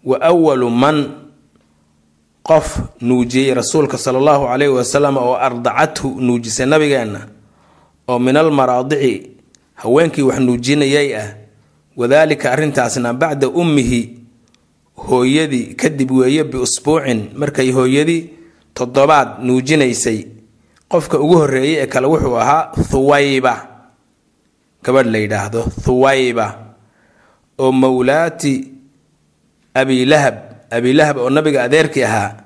wa 0.05 0.31
walu 0.31 0.71
man 0.71 1.11
qof 2.43 2.79
nuujiyey 3.01 3.55
rasuulka 3.55 3.99
sala 3.99 4.19
allahu 4.19 4.47
calayhi 4.47 4.73
wasalam 4.73 5.17
oo 5.17 5.35
ardacathu 5.35 6.21
nuujisay 6.21 6.67
nabigeenna 6.67 7.21
oo 8.09 8.19
min 8.19 8.37
almaraadici 8.37 9.31
haweenkii 9.75 10.23
wax 10.23 10.39
nuujinayay 10.39 11.17
ah 11.17 11.29
wadaalika 11.97 12.53
arrintaasna 12.53 13.13
bacda 13.15 13.49
ummihi 13.49 14.19
hooyadii 14.97 15.75
kadib 15.75 16.11
weeye 16.11 16.45
biusbuucin 16.45 17.31
markay 17.37 17.71
hooyadii 17.73 18.31
toddobaad 18.75 19.29
nuujinaysay 19.47 20.27
qofka 20.89 21.19
ugu 21.21 21.37
horreeyay 21.37 21.83
ee 21.83 21.87
kale 21.87 22.07
wuxuu 22.07 22.37
ahaa 22.39 22.73
thuwayba. 22.91 23.55
Gabadh 24.85 25.07
la 25.11 25.19
yidhaahdo 25.19 25.63
thuwayba. 25.85 26.47
Oo 27.59 27.73
mowlaati 27.73 28.55
abilahab 29.75 30.35
abilahab 30.71 31.17
oo 31.19 31.31
nabiga 31.31 31.63
adeerkii 31.65 32.03
ahaa 32.03 32.37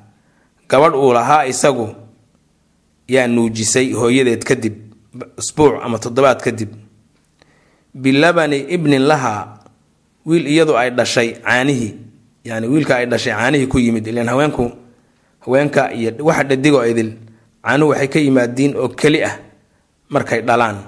gabadh 0.68 0.94
uu 0.96 1.12
lahaa 1.12 1.46
isagu 1.46 1.94
yaa 3.08 3.26
nuujisay 3.26 3.92
hooyadeed 3.92 4.44
kadib 4.44 4.74
usbuuc 5.38 5.80
ama 5.84 5.98
toddobaad 5.98 6.40
kadib 6.40 6.68
bilabani 7.94 8.58
ibnin 8.74 9.02
lahaa 9.06 9.58
wiil 10.26 10.46
iyadu 10.46 10.76
ay 10.78 10.90
dhashay 10.90 11.28
caanihii 11.40 11.94
yani 12.44 12.66
wiilka 12.68 12.96
ay 12.96 13.06
dhashay 13.06 13.32
caanihii 13.32 13.66
ku 13.66 13.78
yimid 13.78 14.06
ilan 14.06 14.28
haweenku 14.28 14.66
haweenka 15.44 15.92
iyo 15.92 16.12
waxa 16.24 16.44
dhadigoo 16.44 16.84
idil 16.84 17.12
caanuhu 17.64 17.90
waxay 17.92 18.08
ka 18.08 18.18
yimaadiin 18.18 18.76
oo 18.76 18.88
keli 18.92 19.24
ah 19.24 19.36
markay 20.08 20.40
dhalaan. 20.40 20.78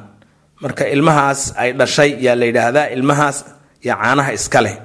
Marka 0.61 0.85
ilmahaas 0.88 1.57
ay 1.57 1.73
dhashay 1.73 2.21
yaa 2.25 2.37
la 2.37 2.45
yidhaahdaa 2.45 2.87
ilmahaas 2.92 3.45
yaa 3.85 3.97
caanaha 3.97 4.33
iska 4.37 4.61
leh. 4.61 4.76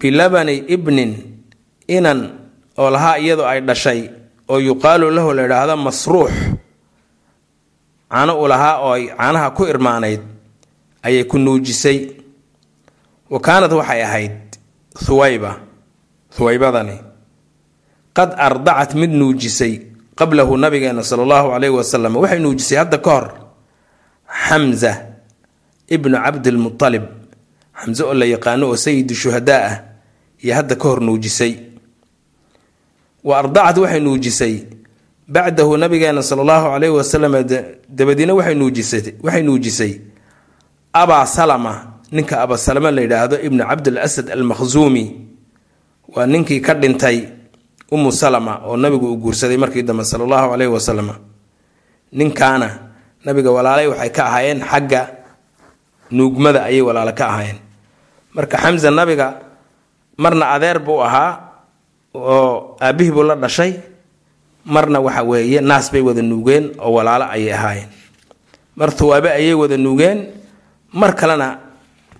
Bilabani 0.00 0.66
ibnin 0.66 1.12
inan 1.88 2.20
oo 2.78 2.90
lahaa 2.90 3.18
iyadu 3.22 3.44
ay 3.46 3.60
dhashay 3.60 4.10
oo 4.50 4.58
yuqaalu 4.58 5.10
lahu 5.14 5.30
la 5.36 5.42
yidhaahdo 5.46 5.76
masruux 5.76 6.30
caano 8.10 8.32
u 8.42 8.48
lahaa 8.48 8.76
oo 8.84 8.92
ay 8.92 9.04
caanaha 9.16 9.50
ku 9.56 9.62
irmaanayd 9.66 10.20
ayay 11.02 11.24
ku 11.24 11.38
nuujisay. 11.38 11.98
Wa 13.30 13.38
kaanad 13.40 13.72
waxay 13.72 14.02
ahayd 14.02 14.36
thuwayba 15.04 15.60
thuwaybadani. 16.34 16.96
Qad 18.16 18.34
ardacat 18.36 18.94
mid 18.98 19.10
nuujisay 19.14 19.86
qablahu 20.18 20.56
nabigeena 20.58 21.02
sala 21.06 21.22
allahu 21.22 21.48
calayhi 21.54 21.74
wasalam 21.78 22.16
waxay 22.16 22.38
nuujisay 22.42 22.78
hadda 22.78 22.98
ka 22.98 23.10
hor 23.14 23.26
xamza 24.48 24.92
ibnu 25.88 26.16
cabdilmutalib 26.24 27.04
xamse 27.80 28.02
oo 28.04 28.14
la 28.14 28.26
yaqaano 28.26 28.64
oo 28.68 28.76
sayidu 28.76 29.14
shuhadaa 29.14 29.62
ah 29.70 29.76
iyo 30.42 30.54
hadda 30.54 30.74
ka 30.76 30.86
hor 30.88 31.00
nuujisay. 31.00 31.52
Wa 33.24 33.38
ardacat 33.38 33.76
waxay 33.78 34.00
nuujisay 34.02 34.54
bacdahu 35.30 35.76
nabigeena 35.78 36.22
sala 36.22 36.42
allahu 36.42 36.66
calayhi 36.74 36.94
wasalam 36.98 37.32
dabadiina 37.88 38.34
waxay 38.34 38.54
nuujisay 39.42 39.92
abaa 40.92 41.26
salama 41.26 42.02
ninka 42.10 42.42
abaa 42.42 42.58
salama 42.58 42.90
la 42.90 43.00
yidhaahdo 43.06 43.36
ibnu 43.46 43.62
cabdil 43.62 43.98
almakhzuumi 44.34 45.04
waa 46.14 46.26
ninkii 46.26 46.60
ka 46.60 46.74
dhintay 46.74 47.18
umu 47.94 48.10
salama 48.12 48.66
oo 48.66 48.76
nabigu 48.76 49.06
uu 49.06 49.16
guursaday 49.22 49.56
markii 49.56 49.82
dambe 49.86 50.04
sala 50.04 50.24
allahu 50.26 50.50
calayhi 50.50 50.72
wasalam 50.74 51.08
ninkaana 52.12 52.68
nabiga 53.24 53.50
walaalay 53.54 53.86
waxay 53.86 54.10
ka 54.10 54.22
ahaayeen 54.26 54.60
xagga 54.66 55.02
nuugmada 56.10 56.66
ayay 56.66 56.82
walaalo 56.82 57.14
ka 57.14 57.24
ahaayeen. 57.30 57.58
Marka 58.34 58.58
xamsa 58.58 58.90
nabiga 58.90 59.38
marna 60.18 60.50
adeer 60.54 60.78
buu 60.82 61.02
ahaa 61.02 61.30
oo 62.14 62.76
aabbihii 62.82 63.14
buu 63.14 63.22
la 63.22 63.34
dhashay 63.38 63.78
marna 64.64 65.00
waxa 65.00 65.22
weeye 65.22 65.60
naas 65.60 65.90
bay 65.92 66.00
wada 66.00 66.22
nuugeen 66.22 66.74
oo 66.78 66.92
walaalo 66.92 67.24
ayay 67.30 67.52
ahaayeen. 67.52 67.88
Mar 68.76 68.90
thuwaabe 68.96 69.30
ayay 69.30 69.54
wada 69.54 69.76
nuugeen 69.76 70.18
mar 70.92 71.14
kalena 71.14 71.58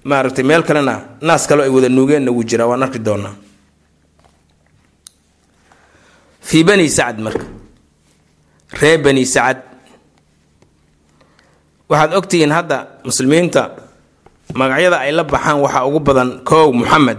maaragtay 0.04 0.44
meel 0.44 0.62
kalena 0.62 0.94
naas 1.20 1.46
kaleo 1.46 1.64
ay 1.64 1.70
wada 1.70 1.88
nuugeenna 1.88 2.30
wuu 2.30 2.44
jiraa 2.44 2.66
waan 2.66 2.82
arki 2.82 2.98
doonaa. 2.98 3.34
Fii 6.40 6.64
bani 6.64 6.88
sacad 6.88 7.18
marka 7.20 7.44
ree 8.80 8.96
bani 8.98 9.24
sacad 9.26 9.58
waxaad 11.88 12.14
ogtihiin 12.18 12.50
hadda 12.52 12.78
muslimiinta 13.04 13.62
magacyada 14.54 14.98
ay 15.04 15.12
la 15.12 15.24
baxaan 15.24 15.60
waxaa 15.60 15.84
ugu 15.86 16.00
badan 16.00 16.40
koow 16.44 16.72
muxamed 16.72 17.18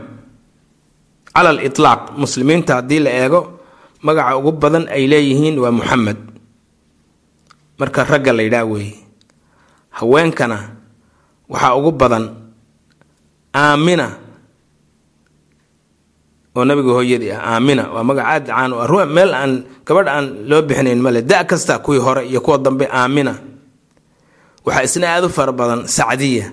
cala 1.33 1.49
al 1.49 1.59
itlaaq 1.63 2.01
muslimiinta 2.17 2.75
haddii 2.81 2.99
la 2.99 3.11
eego 3.11 3.60
magaca 4.01 4.37
ugu 4.37 4.51
badan 4.61 4.85
ay 4.89 5.07
leeyihiin 5.07 5.55
waa 5.61 5.71
muxamed 5.71 6.19
marka 7.79 8.03
ragga 8.03 8.31
la 8.33 8.43
yidhaah 8.43 8.67
weeye 8.71 8.97
haweenkana 9.97 10.57
waxaa 11.49 11.75
ugu 11.79 11.91
badan 11.91 12.25
aamina 13.55 14.07
oo 16.55 16.65
nabiga 16.65 16.91
hooyadii 16.91 17.31
ah 17.31 17.55
aamina. 17.55 17.83
Waa 17.93 18.03
magac 18.03 18.25
aad 18.27 18.45
caan 18.47 18.71
u 18.73 18.79
ah. 18.83 19.05
Meel 19.05 19.31
aan 19.33 19.51
gabadh 19.87 20.07
aan 20.11 20.25
loo 20.49 20.61
bixinayn 20.61 20.99
male 20.99 21.21
da 21.23 21.43
kasta 21.43 21.79
kuwii 21.79 21.99
hore 21.99 22.27
iyo 22.27 22.41
kuwa 22.41 22.57
dambe 22.57 22.85
aamina. 22.91 23.39
Waxaa 24.65 24.83
isna 24.83 25.07
aada 25.15 25.27
u 25.27 25.29
fara 25.29 25.51
badan 25.51 25.87
sacdiya 25.87 26.51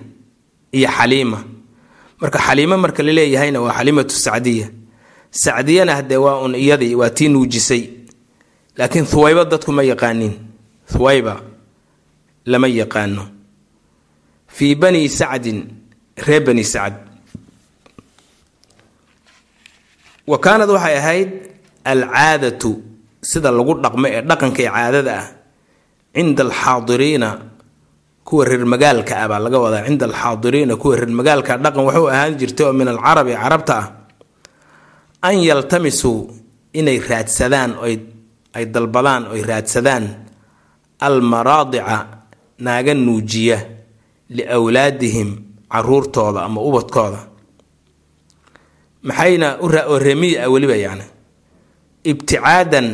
iyo 0.71 0.87
xaliima. 0.87 1.43
Marka 2.21 2.39
xaliimo 2.39 2.77
marka 2.77 3.03
la 3.03 3.11
leeyahayna 3.11 3.59
waa 3.61 3.75
xaliimatu 3.75 4.15
sacdiya 4.15 4.67
sacdiyana 5.31 5.95
hadee 5.95 6.17
waa 6.17 6.41
un 6.45 6.55
iyadii 6.55 6.95
waa 6.95 7.09
tii 7.09 7.29
nuujisay. 7.29 7.83
Laakiin 8.77 9.05
thuwayba 9.05 9.45
dadku 9.45 9.71
ma 9.71 9.83
yaqaanin 9.83 10.33
thuwayba 10.91 11.41
lama 12.45 12.67
yaqaano. 12.67 13.23
Fii 14.47 14.75
bani 14.75 15.09
sacdin 15.09 15.59
reer 16.25 16.41
bani 16.43 16.63
sacd. 16.63 16.95
Wa 20.27 20.37
kaanad 20.39 20.69
waxay 20.69 20.95
ahayd 20.97 21.29
alcaadatu 21.85 22.71
sida 23.21 23.51
lagu 23.51 23.73
dhaqmo 23.83 24.07
ee 24.07 24.21
dhaqanka 24.29 24.63
caadada 24.69 25.11
ah 25.21 25.27
cinda 26.15 26.43
alxaadiriina 26.47 27.29
kuwa 28.27 28.45
reer 28.45 28.65
magaalka 28.65 29.13
ah 29.23 29.27
baa 29.31 29.39
laga 29.45 29.57
wadaa 29.63 29.85
cinda 29.87 30.05
alxaadiriina 30.09 30.75
kuwa 30.81 30.95
reer 30.99 31.09
magaalka 31.19 31.57
dhaqan 31.63 31.81
wuxuu 31.85 32.07
ahaan 32.13 32.33
jirtay 32.39 32.65
oo 32.67 32.73
min 32.79 32.87
alcarabi 32.93 33.33
carabta 33.43 33.73
ah 33.81 33.85
an 35.21 35.35
yaltamisuu 35.43 36.29
inay 36.73 36.99
raadsadaan 36.99 37.71
ay 38.53 38.65
dalbadaan 38.73 39.27
oy 39.33 39.41
raadsadaan 39.43 40.05
almaraadica 40.99 41.97
naaga 42.59 42.93
nuujiya 42.93 43.57
liwlaadihim 44.29 45.29
caruurtooda 45.71 46.43
ama 46.45 46.61
ubadkooda. 46.61 47.19
Maxayna 49.03 49.57
oo 49.63 49.99
remiy 49.99 50.35
ah 50.41 50.49
weliba 50.51 50.75
yani 50.75 51.03
ibticaadan 52.03 52.87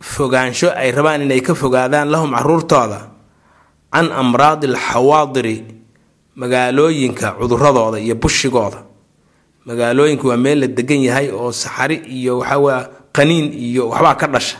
fogaansho 0.00 0.70
ay 0.74 0.90
rabaan 0.90 1.22
inay 1.22 1.40
ka 1.40 1.54
fogaadaan 1.54 2.08
lahum 2.10 2.30
caruurtooda 2.34 3.00
can 3.92 4.10
amraadi 4.12 4.66
alxawaadiri 4.66 5.56
magaalooyinka 6.36 7.32
cuduradooda 7.38 7.98
iyo 8.02 8.14
bushigooda 8.18 8.82
magaalooyinka 9.66 10.28
waa 10.28 10.36
meel 10.36 10.58
la 10.60 10.66
degan 10.66 11.00
yahay 11.02 11.28
oo 11.30 11.52
saxari 11.52 11.96
iyo 12.06 12.38
waxawaa 12.38 12.88
qaniin 13.12 13.52
iyo 13.52 13.88
waxbaa 13.88 14.14
ka 14.14 14.26
dhasha. 14.26 14.56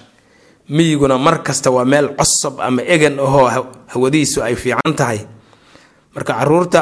Miyiguna 0.68 1.18
mar 1.18 1.42
kasta 1.42 1.70
waa 1.70 1.84
meel 1.84 2.08
cosab 2.18 2.60
ama 2.60 2.82
egan 2.82 3.18
ahoo 3.20 3.46
hawadiisu 3.86 4.42
ay 4.42 4.54
fiican 4.56 4.94
tahay. 4.96 5.20
Marka 6.14 6.32
carruurta 6.34 6.80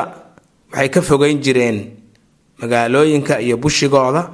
waxay 0.73 0.89
ka 0.89 1.01
fogeyn 1.03 1.39
jireen 1.45 1.91
magaalooyinka 2.61 3.41
iyo 3.41 3.57
bushigooda 3.57 4.31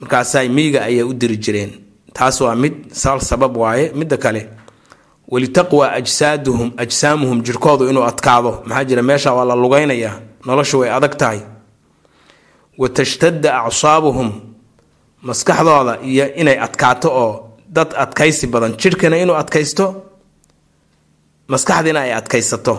markaasay 0.00 0.48
miyiga 0.48 0.82
ayay 0.84 1.02
u 1.02 1.14
diri 1.14 1.36
jireen. 1.38 1.70
Taas 2.12 2.40
waa 2.40 2.54
mid 2.54 2.92
sal 2.92 3.20
sabab 3.20 3.56
waaye 3.56 3.92
midda 3.94 4.16
kale 4.16 4.48
walitaqwa 5.28 5.92
ajsaaduhum 5.92 6.72
ajsaamuhum 6.76 7.40
jirkoodu 7.42 7.88
inuu 7.88 8.04
adkaado. 8.04 8.62
Maxaa 8.66 8.84
jira 8.84 9.02
meesha 9.02 9.32
waa 9.32 9.44
la 9.44 9.54
lugaynayaa 9.56 10.20
noloshu 10.44 10.78
way 10.80 10.90
adag 10.90 11.16
tahay 11.16 11.40
wa 12.80 12.88
tashtadda 12.88 13.50
acsaabuhum 13.68 14.28
maskaxdooda 15.28 15.94
iyo 16.10 16.24
inay 16.40 16.58
adkaato 16.66 17.08
oo 17.22 17.32
dad 17.76 17.90
adkaysi 18.02 18.46
badan 18.52 18.72
jidhkana 18.80 19.16
inuu 19.22 19.36
adkaysto 19.42 19.86
maskaxdiina 21.52 22.00
ay 22.00 22.12
adkaysato. 22.14 22.74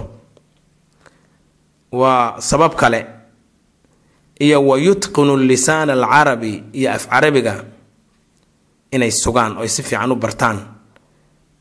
Waa 1.92 2.40
sabab 2.42 2.76
kale. 2.76 3.06
Iyo 4.40 4.58
wa 4.68 4.78
yutqinu 4.80 5.38
lisaana 5.38 5.94
alcarabi 5.94 6.64
iyo 6.74 6.92
af 6.92 7.08
carabiga 7.10 7.66
inay 8.92 9.12
sugaan 9.12 9.58
oy 9.58 9.68
si 9.68 9.84
fiican 9.84 10.12
u 10.12 10.16
bartaan. 10.16 10.58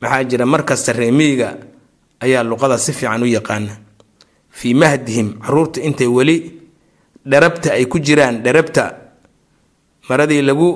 Maxaa 0.01 0.25
jira 0.25 0.47
markasta 0.47 0.93
reemiyiga 0.93 1.57
ayaa 2.21 2.43
luqada 2.43 2.79
si 2.79 2.93
fiican 2.93 3.23
u 3.23 3.27
yaqaana. 3.27 3.73
Fii 4.51 4.75
mahdihim 4.75 5.29
carruurta 5.43 5.81
intay 5.81 6.07
weli 6.07 6.60
dharabta 7.25 7.73
ay 7.73 7.85
ku 7.87 7.99
jiraan 7.99 8.43
dharabta 8.45 8.85
maradii 10.09 10.43
lagu 10.43 10.69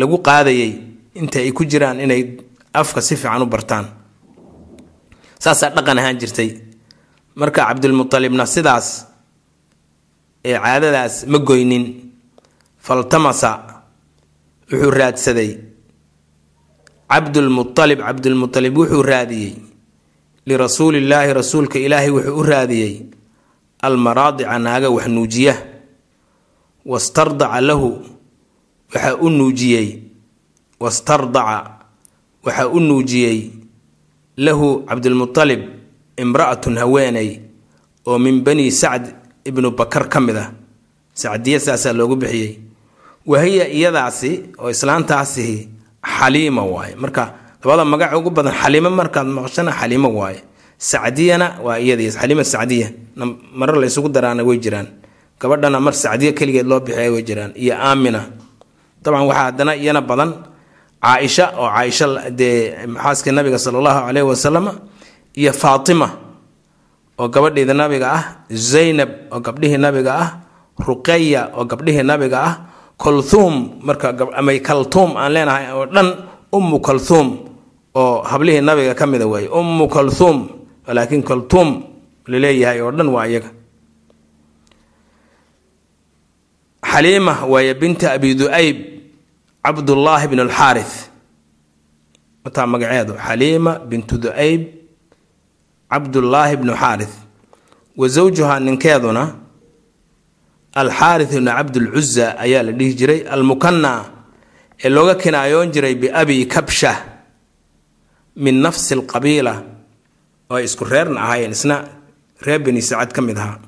lagu 0.00 0.16
qaadayay 0.22 0.72
inta 1.14 1.38
ay 1.40 1.52
ku 1.52 1.64
jiraan 1.64 2.00
inay 2.00 2.22
afka 2.72 3.00
si 3.02 3.16
fiican 3.16 3.42
u 3.42 3.46
bartaan. 3.46 3.86
Saasaa 5.40 5.70
dhaqan 5.74 5.98
ahaan 5.98 6.18
jirtay. 6.20 6.50
Marka 7.34 7.64
cabdulmutalibna 7.66 8.46
sidaas 8.46 9.06
ee 10.44 10.54
caadadaas 10.64 11.14
ma 11.26 11.38
goynin 11.38 11.84
faltamasa 12.78 13.50
wuxuu 14.70 14.90
raadsaday. 14.90 15.50
Cabdulmualib 17.10 17.98
cabdulmualib 18.06 18.74
wuxuu 18.78 19.02
raadiyey. 19.02 19.54
Lirasuulillaahi 20.46 21.32
rasuulka 21.34 21.78
ilaahay 21.78 22.10
wuxuu 22.10 22.38
u 22.38 22.42
raadiyey. 22.42 22.94
Almaraadica 23.82 24.58
naaga 24.58 24.90
wax 24.90 25.06
nuujiya 25.08 25.54
wastardaca 26.84 27.60
lahu 27.60 27.98
waxaa 28.94 29.16
u 29.20 29.28
nuujiyey. 29.30 30.02
Wastardaca 30.80 31.70
waxaa 32.44 32.68
u 32.68 32.80
nuujiyey. 32.80 33.50
Lahu 34.36 34.84
cabdulmualib 34.88 35.62
imra'atun 36.16 36.76
haweeney 36.78 37.40
oo 38.06 38.18
min 38.18 38.40
bani 38.44 38.70
sacd 38.72 39.12
ibnu 39.44 39.70
bakar 39.76 40.08
ka 40.08 40.20
mid 40.20 40.36
ah. 40.36 40.50
Sacdiya 41.14 41.60
saasaa 41.60 41.92
loogu 41.92 42.16
bixiyey. 42.16 42.58
Wahiya 43.26 43.68
iyadaasi 43.68 44.56
oo 44.58 44.70
islaantaasihi 44.70 45.68
xaliima 46.02 46.62
waaye. 46.64 46.94
Marka 46.96 47.34
labada 47.64 47.84
magac 47.84 48.12
ugu 48.16 48.30
badan 48.30 48.54
xaliimo 48.56 48.90
markaad 48.90 49.26
maqashana 49.26 49.72
xaliimo 49.72 50.08
waaye. 50.08 50.40
Sacdiyana 50.78 51.60
waa 51.64 51.76
iyadii 51.78 52.10
xaliima 52.10 52.44
sacdiya. 52.44 52.88
Marar 53.54 53.76
la 53.76 53.86
ysugu 53.86 54.08
daraana 54.08 54.42
way 54.44 54.56
jiraan 54.58 54.88
gabadhana 55.40 55.80
mar 55.80 55.94
sacdiya 55.94 56.32
keligeed 56.38 56.66
loo 56.70 56.80
bixiya 56.80 57.12
way 57.14 57.22
jiraan. 57.28 57.52
Iyo 57.56 57.74
aamina. 57.74 58.20
Dabcan 59.02 59.24
waxaa 59.28 59.44
haddana 59.50 59.72
iyana 59.76 60.00
badan. 60.10 60.30
Caaisha 61.02 61.44
oo 61.58 61.68
caaisha 61.74 62.06
dee 62.30 62.76
xaaska 63.02 63.32
nabiga 63.32 63.58
sala 63.58 63.78
allahu 63.80 64.00
caleyhi 64.06 64.28
wasalam 64.28 64.66
iyo 65.40 65.52
faatima 65.52 66.08
oo 67.18 67.28
gabadheeda 67.28 67.72
nabiga 67.74 68.06
ah 68.18 68.22
zaynab 68.52 69.10
oo 69.32 69.40
gabdhihii 69.40 69.80
nabiga 69.80 70.12
ah 70.22 70.28
ruqeya 70.86 71.42
oo 71.56 71.64
gabdhihii 71.64 72.04
nabiga 72.04 72.38
ah 72.48 72.54
kolthuum 73.00 73.80
marka 73.86 74.12
ama 74.36 74.52
kaltuum 74.68 75.16
aan 75.16 75.32
leenahay 75.32 75.72
oo 75.72 75.86
dhan 75.94 76.08
ummu 76.52 76.76
kalthuum 76.84 77.28
oo 77.96 78.20
hablihii 78.30 78.60
nabiga 78.60 78.92
ka 78.94 79.06
mida 79.08 79.24
weeye 79.26 79.48
ummu 79.48 79.88
kalthuum 79.88 80.48
laakiin 80.96 81.22
kaltuum 81.24 81.68
la 82.28 82.36
leeyahay 82.44 82.80
oo 82.84 82.92
dhan 82.92 83.08
waa 83.08 83.24
iyaga 83.26 83.50
xaliima 86.92 87.34
waaye 87.52 87.74
binta 87.80 88.06
abi 88.16 88.34
du'ayb 88.40 88.76
cabdullaahi 89.64 90.26
bn 90.30 90.38
alxaarith 90.46 90.94
wataa 92.44 92.66
magaceedu 92.72 93.12
xaliima 93.26 93.72
bintu 93.90 94.14
du'ayb 94.24 94.62
cabdullaahi 95.92 96.56
bnu 96.60 96.72
xaarith 96.82 97.14
wa 98.00 98.06
zawjuhaa 98.14 98.60
ninkeeduna 98.66 99.24
alxaarith 100.82 101.32
bnu 101.38 101.50
cabdulcuza 101.58 102.26
ayaa 102.44 102.62
la 102.66 102.72
dhihi 102.78 102.92
jiray 103.00 103.20
almukana 103.34 103.92
ee 104.84 104.88
looga 104.96 105.14
kinaayoon 105.22 105.68
jiray 105.74 105.94
biabi 106.02 106.46
kabsha 106.54 106.92
min 108.44 108.54
nafsi 108.64 108.94
alqabiila 108.98 109.54
oo 110.50 110.56
ay 110.58 110.64
isku 110.68 110.84
reerna 110.92 111.18
ahaayeen 111.24 111.52
isna 111.58 111.76
reer 112.46 112.60
beni 112.64 112.82
sacad 112.88 113.10
ka 113.16 113.20
mid 113.22 113.36
ahaa 113.42 113.58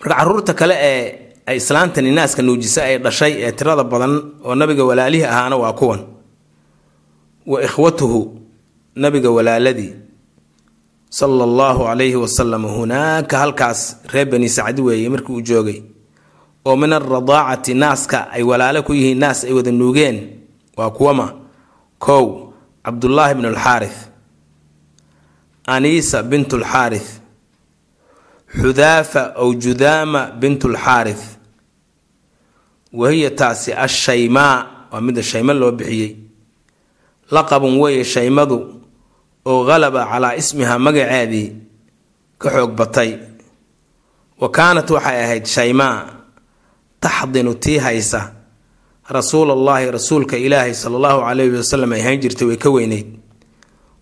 marka 0.00 0.14
carruurta 0.16 0.54
kale 0.54 0.74
ee 0.80 1.04
ay 1.46 1.56
islaantani 1.56 2.10
naaska 2.12 2.42
nuujisa 2.42 2.80
ay 2.84 2.98
dhashay 2.98 3.32
ee 3.44 3.52
tirada 3.52 3.84
badan 3.84 4.14
oo 4.44 4.54
nabiga 4.54 4.84
walaalihii 4.84 5.24
ahaana 5.24 5.56
waa 5.56 5.72
kuwan. 5.72 6.00
Wa 7.46 7.62
ikhwatuhu 7.64 8.40
nabiga 8.96 9.30
walaaladii 9.30 9.92
sala 11.10 11.44
allahu 11.44 11.84
calayhi 11.84 12.16
wasalam 12.16 12.64
hunaaka 12.66 13.38
halkaas 13.38 13.96
reer 14.12 14.26
beni 14.30 14.48
sacdi 14.48 14.82
weeye 14.82 15.08
markii 15.08 15.32
uu 15.32 15.40
joogay. 15.40 15.82
Oo 16.64 16.76
min 16.76 16.92
alradaacati 16.92 17.74
naaska 17.74 18.30
ay 18.30 18.42
walaalo 18.42 18.82
ku 18.82 18.94
yihiin 18.94 19.18
naas 19.18 19.44
ay 19.44 19.52
wada 19.52 19.72
nuugeen 19.72 20.28
waa 20.76 20.90
kuwama. 20.90 21.32
Kow 21.98 22.52
cabdullaahi 22.84 23.34
bnu 23.34 23.48
alxaarith 23.48 23.98
aniisa 25.66 26.22
bint 26.22 26.52
lxaarith 26.52 27.19
xudaafa 28.58 29.22
ow 29.42 29.54
judaama 29.54 30.30
bint 30.40 30.64
lxaarith 30.64 31.24
wahiya 32.92 33.30
taasi 33.30 33.72
ashaymaa 33.72 34.66
waa 34.92 35.00
midda 35.00 35.22
shayma 35.22 35.52
loo 35.54 35.70
bixiyey. 35.72 36.16
Laqabun 37.30 37.78
weeye 37.80 38.04
shaymadu 38.04 38.58
oo 39.46 39.64
qalaba 39.68 40.02
calaa 40.10 40.34
ismiha 40.40 40.78
magaceedii 40.78 41.48
ka 42.40 42.48
xoog 42.54 42.72
batay. 42.78 43.10
Wa 44.40 44.48
kaanat 44.56 44.90
waxay 44.90 45.18
ahayd 45.24 45.46
shaymaa 45.46 45.96
taxdinu 47.00 47.54
tii 47.54 47.78
haysa. 47.78 48.32
Rasuul 49.10 49.50
allaahi 49.50 49.90
rasuulka 49.90 50.36
ilaahi 50.38 50.74
sala 50.74 50.96
allahu 50.96 51.20
calayhi 51.26 51.56
wasalam 51.56 51.92
ay 51.92 52.00
hayn 52.06 52.20
jirtay 52.22 52.46
way 52.48 52.56
ka 52.56 52.70
weyneyd 52.70 53.08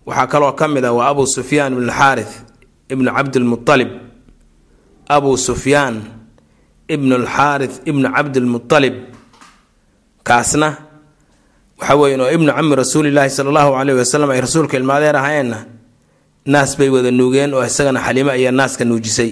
waxaa 0.05 0.27
kaloo 0.27 0.53
ka 0.59 0.67
mid 0.67 0.85
ah 0.85 0.93
waa 0.93 1.09
abu 1.13 1.25
sufyaan 1.27 1.73
ibnu 1.73 1.91
xaarith 1.99 2.33
ibnu 2.93 3.09
cabdilmualib 3.17 3.89
abu 5.15 5.31
sufyaan 5.37 5.95
ibnu 6.93 7.13
alxaarith 7.21 7.75
ibnu 7.89 8.07
cabdilmualib 8.15 8.95
kaasna 10.27 10.69
waxa 11.79 11.95
weyn 12.01 12.21
oo 12.21 12.29
ibnu 12.35 12.51
cami 12.57 12.73
rasuulilaahi 12.81 13.29
sala 13.37 13.49
allahu 13.51 13.71
caleyhi 13.77 13.99
wasalam 14.03 14.29
ay 14.33 14.41
rasuulka 14.45 14.75
ilmaadeer 14.79 15.15
ahayeenna 15.21 15.59
naas 16.53 16.71
bay 16.79 16.89
wada 16.95 17.11
nuugeen 17.11 17.53
oo 17.53 17.63
isagana 17.69 17.99
xaliimo 18.05 18.31
ayaa 18.31 18.51
naaska 18.59 18.83
nuujisay. 18.85 19.31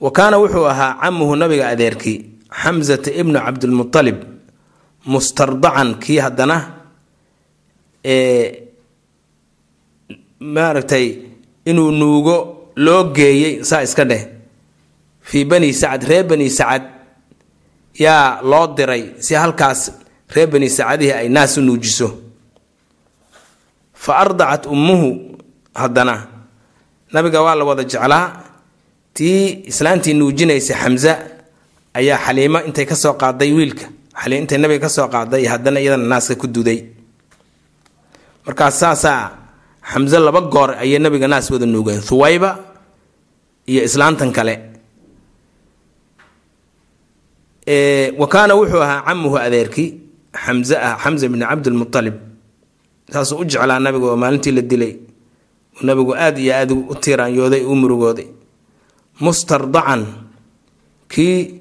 Wa 0.00 0.10
kaana 0.16 0.36
wuxuu 0.42 0.66
ahaa 0.72 0.92
camuhu 1.02 1.36
nabiga 1.40 1.68
adeerkii 1.72 2.18
xamsata 2.62 3.10
ibnu 3.20 3.38
cabdilmualib 3.44 4.18
mustardacan 5.06 5.88
kii 6.02 6.18
haddana 6.24 6.56
ee 8.04 8.62
maaragtay 10.40 11.06
inuu 11.64 11.90
nuugo 11.90 12.36
loo 12.76 13.04
geeyey 13.16 13.64
saa 13.64 13.82
iska 13.82 14.04
dheh. 14.04 14.24
Fii 15.22 15.44
bani 15.44 15.72
sacad 15.72 16.02
reer 16.08 16.24
bani 16.24 16.50
sacad 16.50 16.82
yaa 17.98 18.40
loo 18.42 18.66
diray 18.76 19.14
si 19.18 19.34
halkaas 19.34 19.90
reer 20.34 20.46
bani 20.52 20.68
sacadihii 20.70 21.12
ay 21.12 21.28
naas 21.28 21.56
u 21.58 21.62
nuujiso. 21.62 22.08
Fa 23.94 24.12
ardacat 24.22 24.66
ummuhu 24.66 25.38
haddana. 25.74 26.16
Nabiga 27.12 27.42
waa 27.42 27.54
la 27.54 27.64
wada 27.64 27.84
jeclaa. 27.84 28.42
Tii 29.14 29.64
islaantii 29.70 30.14
nuujinaysa 30.14 30.74
xamsa 30.74 31.12
ayaa 31.94 32.18
xaliimo 32.26 32.60
intay 32.68 32.84
ka 32.86 32.94
soo 32.96 33.14
qaaday 33.14 33.52
wiilka. 33.52 33.86
Intay 34.30 34.58
nabiga 34.58 34.80
ka 34.86 34.88
soo 34.88 35.08
qaaday 35.08 35.44
haddana 35.46 35.80
iyadana 35.80 36.04
naaska 36.04 36.34
ku 36.36 36.46
duday 36.46 36.84
markaas 38.46 38.78
saasaa 38.80 39.30
xamse 39.92 40.18
laba 40.18 40.40
goor 40.40 40.70
ayay 40.78 40.98
nabiga 40.98 41.28
naas 41.28 41.50
wada 41.50 41.66
nuugeen. 41.66 42.00
Thuwayba 42.00 42.50
iyo 43.66 43.80
islaantan 43.84 44.32
kale. 44.32 44.54
Wa 48.18 48.26
kaana 48.28 48.54
wuxuu 48.54 48.82
ahaa 48.82 49.02
camuhu 49.06 49.36
adeerkii 49.38 49.88
xamse 50.44 50.76
ah 50.78 50.96
xamse 51.02 51.28
bni 51.28 51.44
cabdilmualib 51.50 52.14
saasuu 53.12 53.38
u 53.42 53.44
jeclaa 53.44 53.78
nabiga 53.84 54.06
oo 54.12 54.16
maalintii 54.16 54.52
la 54.56 54.62
dilay. 54.62 54.92
Nabigu 55.82 56.14
aada 56.14 56.40
iyo 56.40 56.52
aada 56.54 56.74
u 56.74 56.94
tiiraanyooday 56.94 57.62
u 57.64 57.74
murugooday. 57.74 58.26
Mustardacan 59.20 60.02
kii 61.08 61.60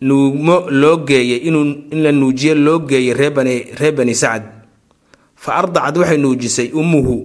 nuugmo 0.00 0.56
loo 0.70 0.96
geeyay 1.08 1.38
inuu 1.48 1.64
in 1.92 2.02
la 2.02 2.12
nuujiyo 2.12 2.54
loo 2.54 2.78
geeyay 2.78 3.14
ree 3.14 3.30
bani 3.30 3.54
reer 3.80 3.94
bani 3.94 4.14
sacad. 4.14 4.42
Fa 5.36 5.54
ardacad 5.60 5.96
waxay 5.98 6.18
nuujisay 6.18 6.68
ummuhu 6.72 7.16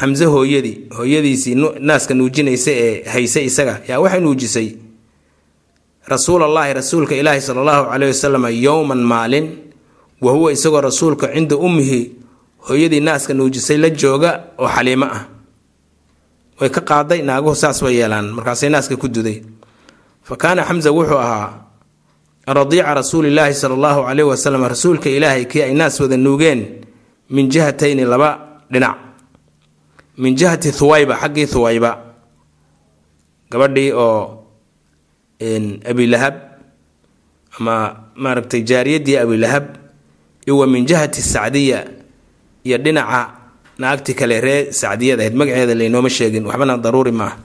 xamse 0.00 0.24
hooyadii 0.24 0.76
hooyadiisii 0.96 1.54
naaska 1.80 2.14
nuujinaysa 2.14 2.70
ee 2.70 3.02
hayse 3.12 3.44
isaga. 3.44 3.80
Yaa 3.88 3.98
waxay 4.00 4.20
nuujisay? 4.20 4.68
Rasuulallaahi 6.06 6.72
rasuulka 6.74 7.14
ilaahi 7.14 7.40
sala 7.40 7.60
allahu 7.60 7.90
caleyhi 7.90 8.12
wasalam 8.14 8.44
yowman 8.62 8.98
maalin 9.02 9.46
wa 10.20 10.32
huwa 10.32 10.52
isagoo 10.52 10.80
rasuulka 10.80 11.28
cinda 11.34 11.56
ummihi 11.56 12.12
hooyadii 12.58 13.00
naaska 13.00 13.34
nuujisay 13.34 13.76
la 13.76 13.90
jooga 13.90 14.44
oo 14.58 14.68
xaliimo 14.68 15.04
ah. 15.06 15.24
Way 16.60 16.70
ka 16.70 16.80
qaaday 16.80 17.22
naaguhu 17.22 17.54
saas 17.56 17.82
way 17.82 17.96
yeelaan 17.96 18.30
markaasay 18.32 18.68
naaska 18.70 18.96
ku 18.96 19.08
duday. 19.08 19.42
Fa 20.22 20.36
kaana 20.36 20.64
xamsa 20.64 20.90
wuxuu 20.92 21.18
ahaa 21.18 21.52
radiica 22.46 22.94
rasuulilaahi 22.94 23.54
sala 23.54 23.74
allahu 23.74 24.02
caleyhi 24.06 24.28
wasalam 24.30 24.62
rasuulka 24.68 25.10
ilaahay 25.10 25.44
kii 25.44 25.62
ay 25.62 25.74
naas 25.74 26.00
wada 26.00 26.16
nuugeen 26.16 26.66
min 27.30 27.48
jihatayni 27.50 28.04
laba 28.04 28.38
dhinac 28.70 29.05
min 30.18 30.34
jihati 30.36 30.72
thuwayba 30.72 31.14
xaggii 31.22 31.46
thuwayba 31.46 31.90
gabadhii 33.50 33.92
oo 33.92 34.44
abilahab 35.90 36.34
ama 37.60 37.74
maaragtay 38.16 38.62
jaariyaddii 38.62 39.16
abilahab 39.16 39.66
iyo 40.46 40.58
wa 40.58 40.66
min 40.66 40.86
jihati 40.86 41.22
sacdiya 41.22 41.84
iyo 42.64 42.78
dhinaca 42.78 43.30
naagti 43.78 44.14
kale 44.14 44.40
ree 44.40 44.72
sacdiyad 44.72 45.20
ahayd. 45.20 45.34
Magaceeda 45.36 45.74
laynooma 45.74 46.08
sheegin 46.10 46.46
waxbana 46.48 46.78
daruuri 46.80 47.12
maaha 47.12 47.36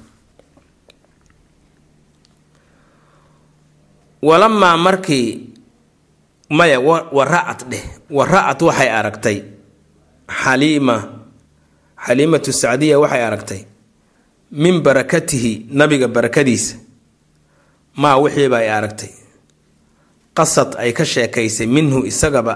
walamaa 4.21 4.77
markii 4.77 5.49
maya 6.49 6.79
wara-at 7.11 7.65
dheh 7.69 7.83
wara-at 8.09 8.61
waxay 8.61 8.89
aragtay 8.89 9.37
xaliima 10.27 11.20
xaliimatu 12.05 12.51
sacdiya 12.53 12.99
waxay 12.99 13.23
aragtay 13.23 13.61
min 14.51 14.81
barakatihi 14.81 15.67
nabiga 15.71 16.07
barakadiisa. 16.07 16.75
Maa 18.01 18.17
wixiiba 18.23 18.57
ay 18.57 18.69
aragtay. 18.69 19.11
Qasad 20.37 20.75
ay 20.79 20.91
ka 20.93 21.05
sheekaysay 21.05 21.67
minhu 21.67 22.03
isagaba 22.11 22.53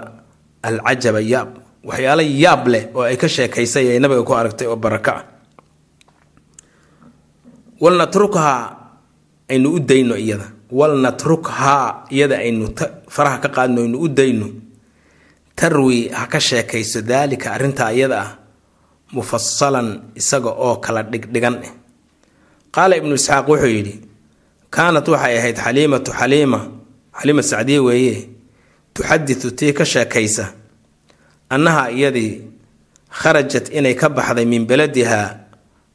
alcajaba 0.64 1.22
yaab. 1.22 1.50
Waxyaalo 1.88 2.24
yaab 2.44 2.68
leh 2.68 2.84
oo 2.96 3.04
ay 3.04 3.18
ka 3.18 3.28
sheekaysay 3.28 3.86
ay 3.96 4.00
nabiga 4.00 4.24
ku 4.28 4.34
aragtay 4.34 4.68
oo 4.68 4.76
barako 4.76 5.12
ah 5.12 5.24
walnatrukhaa 7.82 8.78
aynu 9.50 9.70
u 9.76 9.80
dayno 9.80 10.16
iyada. 10.18 10.48
Walnatrukhaa 10.72 12.06
iyada 12.10 12.38
aynu 12.40 12.74
faraha 13.10 13.38
ka 13.44 13.50
qaadno 13.50 13.82
aynu 13.82 13.98
u 14.00 14.08
dayno. 14.08 14.48
Tarwi 15.56 16.10
ha 16.10 16.28
ka 16.28 16.40
sheekayso 16.40 17.02
daalika 17.02 17.52
arrintaa 17.56 17.92
iyada 17.94 18.18
ah 18.22 18.32
mufasalan 19.16 19.88
isaga 20.20 20.52
oo 20.66 20.76
kala 20.84 21.02
dhigdhigan. 21.12 21.56
Eh 21.68 21.74
qaala 22.76 22.94
ibnu 23.00 23.14
isxaaq 23.20 23.46
wuxuu 23.50 23.72
yidhi 23.78 23.96
kaanat 24.76 25.08
waxay 25.14 25.36
ahayd 25.40 25.58
xaliimatu 25.66 26.12
xaliima. 26.20 26.60
Xaliima 27.20 27.44
sacdiye 27.52 27.80
weeye 27.88 28.18
tuxaditu 28.94 29.48
tii 29.58 29.74
ka 29.78 29.86
sheekaysa 29.92 30.46
annaha 31.54 31.84
iyadii 31.92 32.34
kharajat 33.20 33.66
inay 33.78 33.96
ka 33.96 34.08
baxday 34.10 34.46
min 34.46 34.64
beladihaa 34.70 35.30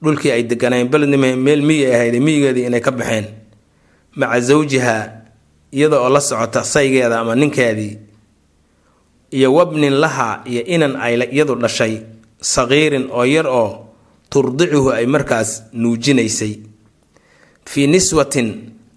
dhulkii 0.02 0.32
ay 0.32 0.42
deganayn 0.50 0.88
belednima 0.92 1.36
meel 1.36 1.60
miyi 1.68 1.84
ahayd 1.94 2.14
miyigeedii 2.26 2.66
inay 2.68 2.80
ka 2.80 2.90
baxeen. 2.90 3.26
Maca 4.16 4.40
zawjiha 4.40 4.96
iyada 5.72 5.96
oo 6.00 6.08
la 6.08 6.20
socota 6.20 6.64
saygeeda 6.64 7.20
ama 7.20 7.34
ninkeedii 7.36 7.98
iyo 9.30 9.48
wabnin 9.54 9.92
laha 10.02 10.42
iyo 10.50 10.62
inan 10.74 10.96
ay 10.96 11.14
iyadu 11.30 11.54
dhashay 11.54 11.94
saqiirin 12.40 13.08
oo 13.10 13.24
yar 13.24 13.46
oo 13.46 13.86
turdicuhu 14.30 14.90
ay 14.92 15.06
markaas 15.06 15.62
nuujinaysay. 15.72 16.60
Fii 17.70 17.86
niswatin 17.86 18.48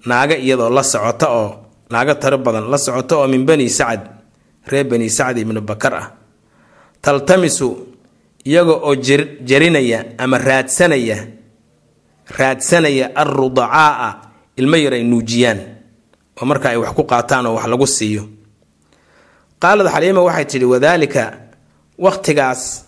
naaga 0.06 0.36
iyadoo 0.38 0.70
la 0.70 0.84
socota 0.84 1.28
oo 1.30 1.50
naaga 1.90 2.16
tiro 2.16 2.38
badan 2.38 2.70
la 2.72 2.78
socota 2.78 3.18
oo 3.18 3.28
min 3.28 3.46
bani 3.46 3.70
sacad 3.70 4.02
reer 4.68 4.86
bani 4.88 5.10
sacd 5.10 5.38
ibnu 5.38 5.62
bakar 5.62 5.94
ah. 5.94 6.08
Taltamisu 7.02 7.88
iyaga 8.46 8.72
oo 8.74 8.96
jarinaya 9.46 10.06
ama 10.18 10.38
raadsanaya 10.38 11.18
raadsanaya 12.38 13.12
alrudacaaa 13.16 14.12
ilmo 14.58 14.76
yar 14.78 14.94
ay 14.94 15.04
nuujiyaan 15.04 15.60
oo 16.40 16.46
marka 16.46 16.70
ay 16.70 16.78
wax 16.78 16.94
ku 16.96 17.04
qaataan 17.04 17.46
oo 17.46 17.56
wax 17.56 17.66
lagu 17.68 17.88
siiyo. 17.88 18.24
Qaalad 19.60 19.88
xaliima 19.92 20.22
waxay 20.22 20.46
tidhi 20.46 20.66
wadaalika 20.66 21.24
wakhtigaas 22.00 22.86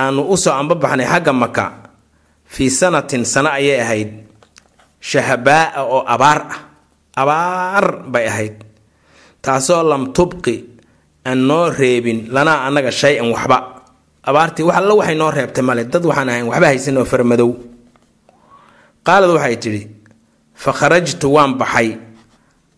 aanu 0.00 0.22
u 0.32 0.36
soo 0.44 0.54
ambabaxnay 0.60 1.06
xagga 1.12 1.32
maka 1.42 1.64
fii 2.52 2.70
sanatin 2.78 3.24
sano 3.32 3.50
ayay 3.58 3.80
ahayd 3.84 4.10
shahabaa'a 5.10 5.80
oo 5.94 6.00
abaar 6.14 6.40
ah. 6.54 6.60
Abaar 7.18 7.86
bay 8.12 8.26
ahayd. 8.30 8.56
Taasoo 9.42 9.82
lam 9.90 10.02
tubqi 10.16 10.54
aan 11.26 11.40
noo 11.50 11.66
reebin 11.78 12.30
lanaa 12.34 12.62
annaga 12.66 12.92
shay-an 13.00 13.26
waxba. 13.34 13.58
Abaartii 14.28 14.62
wax 14.68 14.76
alla 14.78 14.94
waxay 14.94 15.16
noo 15.18 15.30
reebtay 15.36 15.64
male 15.68 15.82
dad 15.92 16.04
waxaan 16.10 16.28
ahayn 16.30 16.46
waxba 16.50 16.66
haysan 16.70 16.94
oo 17.00 17.02
farmadow. 17.12 17.50
Qaalad 19.06 19.30
waxay 19.34 19.56
tidhi 19.62 19.82
fa 20.62 20.70
kharajtu 20.78 21.26
waan 21.36 21.52
baxay 21.60 21.88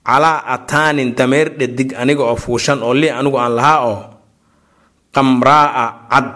calaa 0.09 0.39
ataanin 0.55 1.13
dameer 1.19 1.49
dhadig 1.59 1.91
aniga 2.01 2.25
oo 2.25 2.37
fuushan 2.45 2.81
oo 2.87 2.95
lii 3.01 3.13
anigu 3.19 3.37
aan 3.39 3.53
lahaa 3.61 3.79
oo 3.93 3.99
qamraa'a 5.15 5.85
cad 6.13 6.27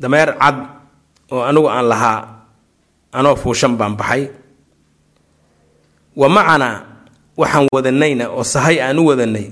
dameer 0.00 0.30
cad 0.40 0.56
oo 1.32 1.42
anigu 1.48 1.68
aan 1.70 1.86
lahaa 1.92 2.18
anoo 3.18 3.36
fuushan 3.42 3.74
baan 3.78 3.94
baxay. 4.00 4.22
Wa 6.20 6.26
macanaa 6.28 6.76
waxaan 7.40 7.66
wadanayna 7.74 8.24
oo 8.36 8.42
sahay 8.44 8.76
aan 8.82 8.98
u 8.98 9.04
wadanay 9.10 9.46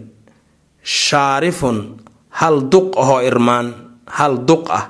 shaarifun 0.82 1.78
hal 2.38 2.56
duq 2.72 2.88
ahoo 3.02 3.20
irmaan 3.28 3.66
hal 4.18 4.34
duq 4.48 4.64
ah 4.78 4.84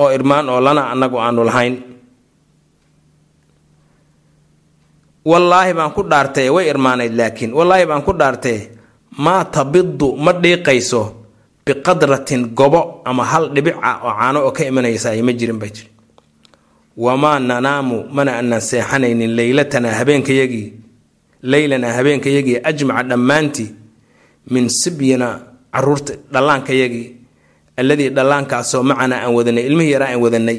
oo 0.00 0.08
irmaan 0.16 0.46
oo 0.52 0.60
lana 0.66 0.82
annagu 0.92 1.18
aanu 1.20 1.42
lahayn. 1.48 1.74
Wallaahi 5.24 5.72
baan 5.72 5.92
ku 5.96 6.02
dhaartee 6.04 6.50
way 6.52 6.68
irmaanayd 6.68 7.12
laakiin. 7.16 7.52
Wallaahi 7.56 7.86
baan 7.88 8.02
ku 8.04 8.12
dhaartee 8.12 8.58
maa 9.24 9.44
tabidu 9.48 10.16
ma 10.20 10.32
dhiiqayso 10.36 11.02
biqadratin 11.66 12.46
gobo 12.54 13.00
ama 13.04 13.24
hal 13.24 13.48
dhibic 13.54 13.76
ah 13.82 13.96
oo 14.04 14.12
caano 14.18 14.38
oo 14.46 14.52
ka 14.52 14.64
imanaysa 14.64 15.10
ay 15.10 15.22
ma 15.22 15.32
jirin 15.32 15.58
bay 15.58 15.70
jiri. 15.70 15.88
Wamaa 16.96 17.38
nanaamu 17.38 18.04
mana 18.12 18.38
anaan 18.38 18.60
seexanaynin 18.60 19.32
leylatanaa 19.36 19.92
habeenkayagii 19.98 20.72
leylanaa 21.42 21.92
habeenkayagii 21.92 22.58
ajmaca 22.64 23.02
dhammaantii 23.08 23.70
min 24.50 24.68
sibyina 24.68 25.40
carruurta 25.72 26.14
dhallaankayagii 26.32 27.06
alladii 27.76 28.08
dhallaankaasoo 28.16 28.82
macanaa 28.82 29.20
aan 29.24 29.34
wadanay 29.34 29.64
ilmihii 29.66 29.92
yaraa 29.92 30.08
aan 30.14 30.20
wadanay 30.22 30.58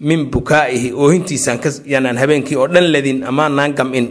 min 0.00 0.26
bukaa'ihi 0.30 0.92
oohintiisaan 0.92 1.58
ka 1.62 1.70
yaanaan 1.86 2.18
habeenkii 2.18 2.56
oo 2.58 2.66
dhan 2.68 2.86
ladin 2.92 3.22
amaanaan 3.24 3.72
gam-in. 3.78 4.06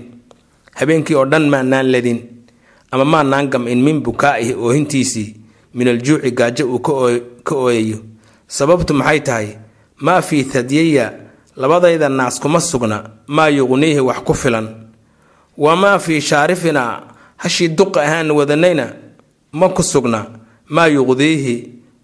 Habeenkii 0.80 1.16
oo 1.16 1.26
dhan 1.26 1.50
maanaan 1.52 1.92
ladin 1.92 2.20
ama 2.92 3.06
maanaan 3.06 3.48
gam-in 3.52 3.80
min 3.84 4.02
bukaa'ihi 4.02 4.54
oohintiisii 4.56 5.36
min 5.74 5.88
aljuuci 5.88 6.32
gaajo 6.32 6.66
uu 6.74 6.80
ka 7.44 7.56
ooyayo 7.56 7.98
sababtu 8.48 8.94
maxay 8.94 9.20
tahay? 9.20 9.48
Maa 10.02 10.22
fii 10.22 10.44
hadyaya 10.54 11.14
labadayda 11.56 12.10
naas 12.10 12.40
kuma 12.40 12.60
sugna 12.62 13.04
maa 13.28 13.48
yuqniihi 13.50 14.00
wax 14.00 14.20
ku 14.26 14.34
filan. 14.34 14.68
Wamaa 15.58 16.00
fii 16.00 16.22
shaarifinaa 16.22 17.02
hashii 17.38 17.68
duqa 17.68 18.02
ahaan 18.02 18.32
wadanayna 18.32 18.94
ma 19.52 19.70
ku 19.70 19.84
sugna 19.84 20.26
maa 20.70 20.88
yuqdiihi 20.88 21.56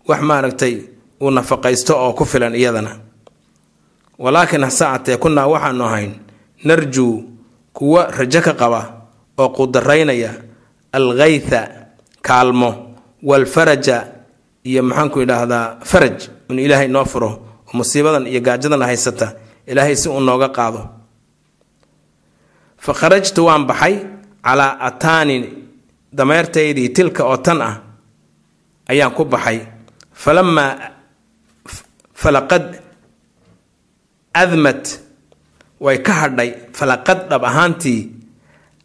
wax 0.07 0.21
maaragtay 0.21 0.75
uu 1.21 1.31
nafaqaysto 1.31 1.93
oo 1.97 2.13
ku 2.13 2.25
filan 2.25 2.55
iyadana. 2.55 2.99
Walaakiin 4.19 4.63
hase 4.63 4.85
atee 4.85 5.17
kunnaa 5.17 5.47
waxaanu 5.47 5.83
ahayn 5.85 6.13
narjuu 6.63 7.23
kuwa 7.73 8.11
rajo 8.11 8.41
ka 8.41 8.53
qaba 8.53 8.81
oo 9.37 9.49
qudaraynaya 9.49 10.31
alkhaytha 10.91 11.69
kaalmo 12.21 12.86
walfaraja 13.23 14.07
iyo 14.63 14.83
maxaanku 14.83 15.21
idhaahdaa 15.21 15.77
faraj 15.83 16.17
in 16.49 16.59
ilaahay 16.59 16.87
noo 16.87 17.05
furo 17.05 17.29
oo 17.29 17.73
musiibadan 17.73 18.27
iyo 18.27 18.41
gaajadan 18.41 18.81
haysata 18.81 19.33
ilaahay 19.67 19.95
si 19.95 20.09
uu 20.09 20.19
nooga 20.19 20.49
qaado. 20.49 20.89
fa 22.77 22.93
kharajtu 22.93 23.45
waan 23.45 23.65
baxay 23.65 23.95
calaa 24.43 24.79
ataani 24.79 25.35
dameertaydii 26.13 26.89
tilka 26.89 27.23
oo 27.25 27.37
tan 27.37 27.61
ah 27.61 27.75
ayaan 28.87 29.11
ku 29.11 29.25
baxay. 29.25 29.59
falamaa 30.13 30.71
falaqad 32.13 32.65
admat 34.33 34.99
way 35.79 35.97
ka 36.05 36.13
hadhay 36.13 36.49
falaqad 36.73 37.19
dhab 37.29 37.43
ahaantii 37.45 38.01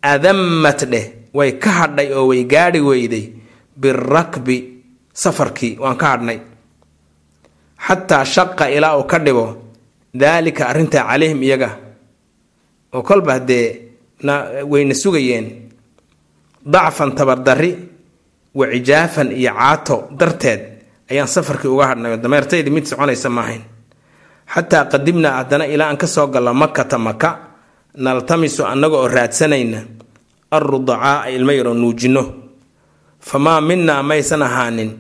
adamat 0.03 0.81
dheh 0.93 1.07
way 1.35 1.53
ka 1.63 1.71
hadhay 1.71 2.13
oo 2.13 2.27
way 2.33 2.45
gaadhi 2.45 2.81
weyday 2.81 3.25
birakbi 3.83 4.57
safarkii 5.23 5.77
waan 5.83 5.97
ka 6.01 6.07
hadhnay. 6.13 6.39
Xataa 7.87 8.25
shaqa 8.25 8.71
ilaa 8.71 8.97
uu 8.99 9.05
ka 9.11 9.19
dhibo 9.19 9.47
daalika 10.15 10.69
arrintaa 10.71 11.05
calayhim 11.11 11.43
iyaga 11.43 11.71
oo 12.95 13.03
kolba 13.03 13.33
haddee 13.33 13.67
wayna 14.71 14.95
sugayeen 14.95 15.47
dacfan 16.73 17.11
tabardarri 17.17 17.73
wa 18.55 18.67
cijaafan 18.73 19.33
iyo 19.33 19.51
caato 19.59 19.97
darteed 20.19 20.61
ayaan 21.11 21.29
safarkii 21.29 21.69
uga 21.69 21.87
hadhnay. 21.87 22.13
Oo 22.13 22.17
dameertaydii 22.23 22.71
mid 22.71 22.85
soconaysa 22.87 23.29
maahayn 23.31 23.63
xataa 24.55 24.85
qadimnaa 24.93 25.37
haddana 25.43 25.65
ilaa 25.67 25.89
aan 25.91 25.97
ka 25.99 26.07
soo 26.07 26.27
gallo 26.27 26.55
makata 26.55 26.99
maka 26.99 27.31
naltamisu 27.97 28.63
annaga 28.67 28.97
oo 28.97 29.09
raadsanayna 29.09 29.79
alrudacaa'a 30.51 31.29
ilmo 31.37 31.53
yaroo 31.53 31.75
nuujinno 31.75 32.23
famaa 33.29 33.61
minaa 33.69 34.03
maysan 34.03 34.43
ahaanin 34.43 34.91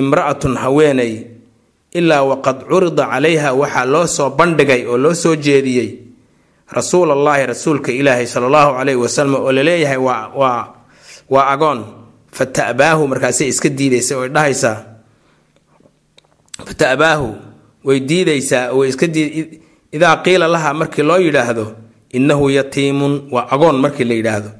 imra'atun 0.00 0.54
haweenay 0.62 1.12
ilaa 1.98 2.22
waqad 2.30 2.58
curida 2.68 3.04
calayha 3.12 3.50
waxaa 3.60 3.86
loo 3.92 4.06
soo 4.06 4.30
bandhigay 4.38 4.82
oo 4.86 4.98
loo 4.98 5.14
soo 5.14 5.34
jeediyey. 5.36 5.90
Rasuulallaahi 6.70 7.46
rasuulka 7.50 7.90
ilaahay 7.92 8.26
sala 8.30 8.46
allahu 8.46 8.78
calayhi 8.78 9.00
wasalam 9.04 9.34
oo 9.34 9.52
la 9.52 9.62
leeyahay 9.66 9.98
waa 9.98 10.30
waa 11.32 11.46
agoon. 11.54 11.80
Fa 12.36 12.46
ta'baahu 12.46 13.08
markaasay 13.10 13.48
iska 13.50 13.68
diidaysa 13.68 14.12
oo 14.18 14.28
dhahaysaa 14.28 14.76
fa 16.66 16.74
way 17.84 18.00
diidaysaa 18.00 18.72
way 18.72 18.88
iska 18.88 19.06
diid 19.06 19.60
idaa 19.92 20.16
qiila 20.16 20.48
laha 20.48 20.74
markii 20.74 21.02
loo 21.02 21.18
yidhaahdo 21.18 21.64
innahu 22.12 22.50
yatiimun 22.50 23.28
waa 23.32 23.46
agoon 23.50 23.76
markii 23.80 24.04
la 24.04 24.14
yidhaahdo 24.14 24.50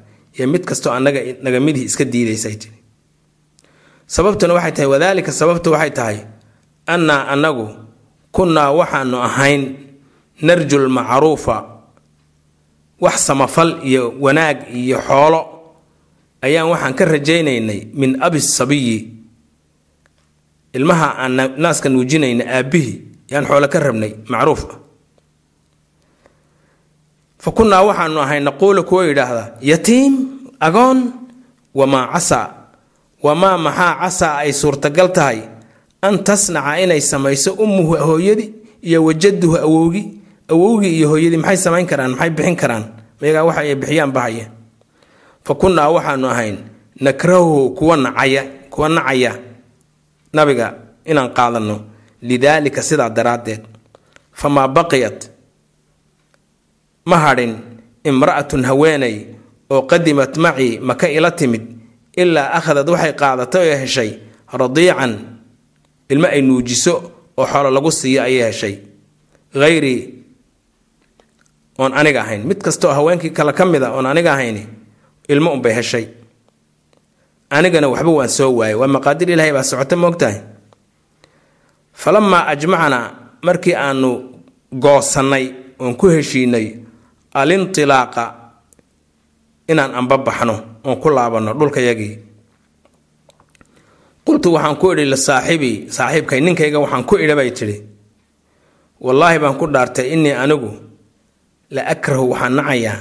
iyo 0.41 0.47
mid 0.49 0.63
kastoo 0.65 0.89
annaga 0.97 1.21
naga 1.45 1.59
midihii 1.61 1.85
iska 1.85 2.01
diidaysay 2.05 2.55
tiri 2.57 2.77
sababtuna 4.09 4.53
waxay 4.57 4.71
tahay 4.73 4.89
wadaalika 4.89 5.29
sababtu 5.31 5.71
waxay 5.71 5.91
tahay 5.93 6.17
annaa 6.89 7.27
annagu 7.33 7.69
kunnaa 8.33 8.71
waxaanu 8.73 9.17
ahayn 9.21 9.61
narju 10.41 10.77
lmacruufa 10.89 11.57
wax 13.01 13.17
samafal 13.27 13.69
iyo 13.85 14.13
wanaag 14.19 14.57
iyo 14.73 14.97
xoolo. 15.07 15.41
Ayaan 16.41 16.69
waxaan 16.73 16.93
ka 16.97 17.05
rajaynaynay 17.05 17.93
min 17.93 18.17
abi 18.21 18.41
sabiyi 18.41 18.97
ilmaha 20.73 21.07
aan 21.21 21.37
naaska 21.61 21.89
nuujinayna 21.89 22.45
aabbihii 22.57 23.29
yaan 23.29 23.45
xoolo 23.45 23.67
ka 23.69 23.79
rabnay 23.79 24.13
macruuf 24.29 24.61
ah. 24.73 24.77
Fa 27.37 27.51
kunnaa 27.51 27.81
waxaanu 27.85 28.19
ahay 28.21 28.39
naquulu 28.41 28.83
kuwa 28.83 29.05
yidhaahdaa 29.05 29.47
yatiim 29.61 30.13
agoon 30.67 30.99
wamaa 31.79 32.07
casaa 32.13 32.45
wamaa 33.25 33.57
maxaa 33.65 33.93
casaa 34.01 34.35
ay 34.45 34.51
suurtagal 34.61 35.09
tahay 35.17 35.39
an 36.07 36.15
tasnaca 36.27 36.73
inay 36.83 37.01
samayso 37.11 37.53
ummuhu 37.63 37.93
hooyadii 38.07 38.49
iyo 38.87 38.99
wajaduhu 39.05 39.57
awowgi 39.65 40.03
awowgii 40.51 40.93
iyo 40.97 41.07
hooyadii 41.09 41.37
maxay 41.41 41.57
samayn 41.57 41.85
karaan 41.89 42.11
maxay 42.11 42.29
bixin 42.29 42.55
karaan? 42.61 42.83
Mayagaa 43.21 43.43
waxa 43.47 43.61
ay 43.61 43.75
bixiyaan 43.81 44.11
bahaya 44.15 44.45
fa 45.45 45.53
kunnaa 45.61 45.89
waxaanu 45.95 46.27
ahayn 46.33 46.57
nakrahuhu 47.05 47.69
kuwa 47.77 47.97
nacaya 47.97 48.43
kuwa 48.73 48.89
nacaya 48.89 49.31
nabiga 50.33 50.67
inaan 51.05 51.29
qaadanno 51.37 51.77
lidaalika 52.21 52.81
sidaa 52.81 53.09
daraaddeed. 53.09 53.61
Famaa 54.33 54.67
baqiyat 54.67 55.19
ma 57.05 57.17
hadhin 57.17 57.53
imra'atun 58.09 58.63
haweenay 58.65 59.15
oo 59.73 59.81
qadimat 59.91 60.33
macii 60.43 60.79
maka 60.89 61.05
ila 61.17 61.31
timid 61.39 61.63
ilaa 62.21 62.47
akhadad 62.57 62.87
waxay 62.93 63.13
qaadatay 63.21 63.65
oo 63.71 63.77
heshay 63.83 64.09
radiican 64.59 65.13
ilmo 66.11 66.27
ay 66.35 66.41
nuujiso 66.47 66.93
oo 67.39 67.45
xoolo 67.51 67.69
lagu 67.75 67.91
siiyo 67.91 68.21
ayay 68.27 68.43
heshay. 68.51 68.75
Hayrii 69.55 70.01
oon 71.79 71.93
aniga 71.99 72.21
ahayn. 72.23 72.41
Mid 72.49 72.59
kastaoo 72.65 72.93
haweenkii 72.97 73.29
kale 73.37 73.53
ka 73.53 73.65
mid 73.65 73.83
a 73.83 73.89
oon 73.95 74.05
aniga 74.05 74.31
ahayni 74.33 74.63
ilmo 75.31 75.49
unbay 75.55 75.73
heshay. 75.73 76.05
Anigana 77.49 77.87
waxba 77.93 78.11
waan 78.17 78.29
soo 78.37 78.51
waayay 78.59 78.75
waa 78.79 78.87
maqaadir 78.95 79.29
ilaahay 79.33 79.53
baa 79.55 79.63
socota 79.63 79.95
moogtahay 80.03 80.37
falamaa 82.01 82.43
ajmacnaa 82.51 83.05
markii 83.47 83.75
aanu 83.75 84.09
goosannay 84.83 85.45
oon 85.79 85.95
ku 85.99 86.07
heshiinay 86.15 86.67
alintilaaqa 87.33 88.23
inaan 89.71 89.91
anbabaxno 89.99 90.55
oon 90.87 90.97
ku 91.01 91.07
laabanno 91.15 91.51
dhulkayagii 91.59 92.13
qultu 94.25 94.47
waxaan 94.55 94.75
ku 94.81 94.85
idhi 94.93 95.05
lisaaxibii 95.13 95.75
saaxiibkay 95.95 96.39
ninkayga 96.45 96.77
waxaan 96.83 97.03
ku 97.09 97.15
idha 97.23 97.35
bay 97.39 97.49
tidhi. 97.57 97.77
Wallaahi 99.05 99.37
baan 99.41 99.55
ku 99.59 99.65
dhaartay 99.73 100.07
innii 100.13 100.35
anigu 100.43 100.71
la 101.75 101.81
akrahu 101.93 102.25
waxaan 102.33 102.53
nacayaa 102.59 102.97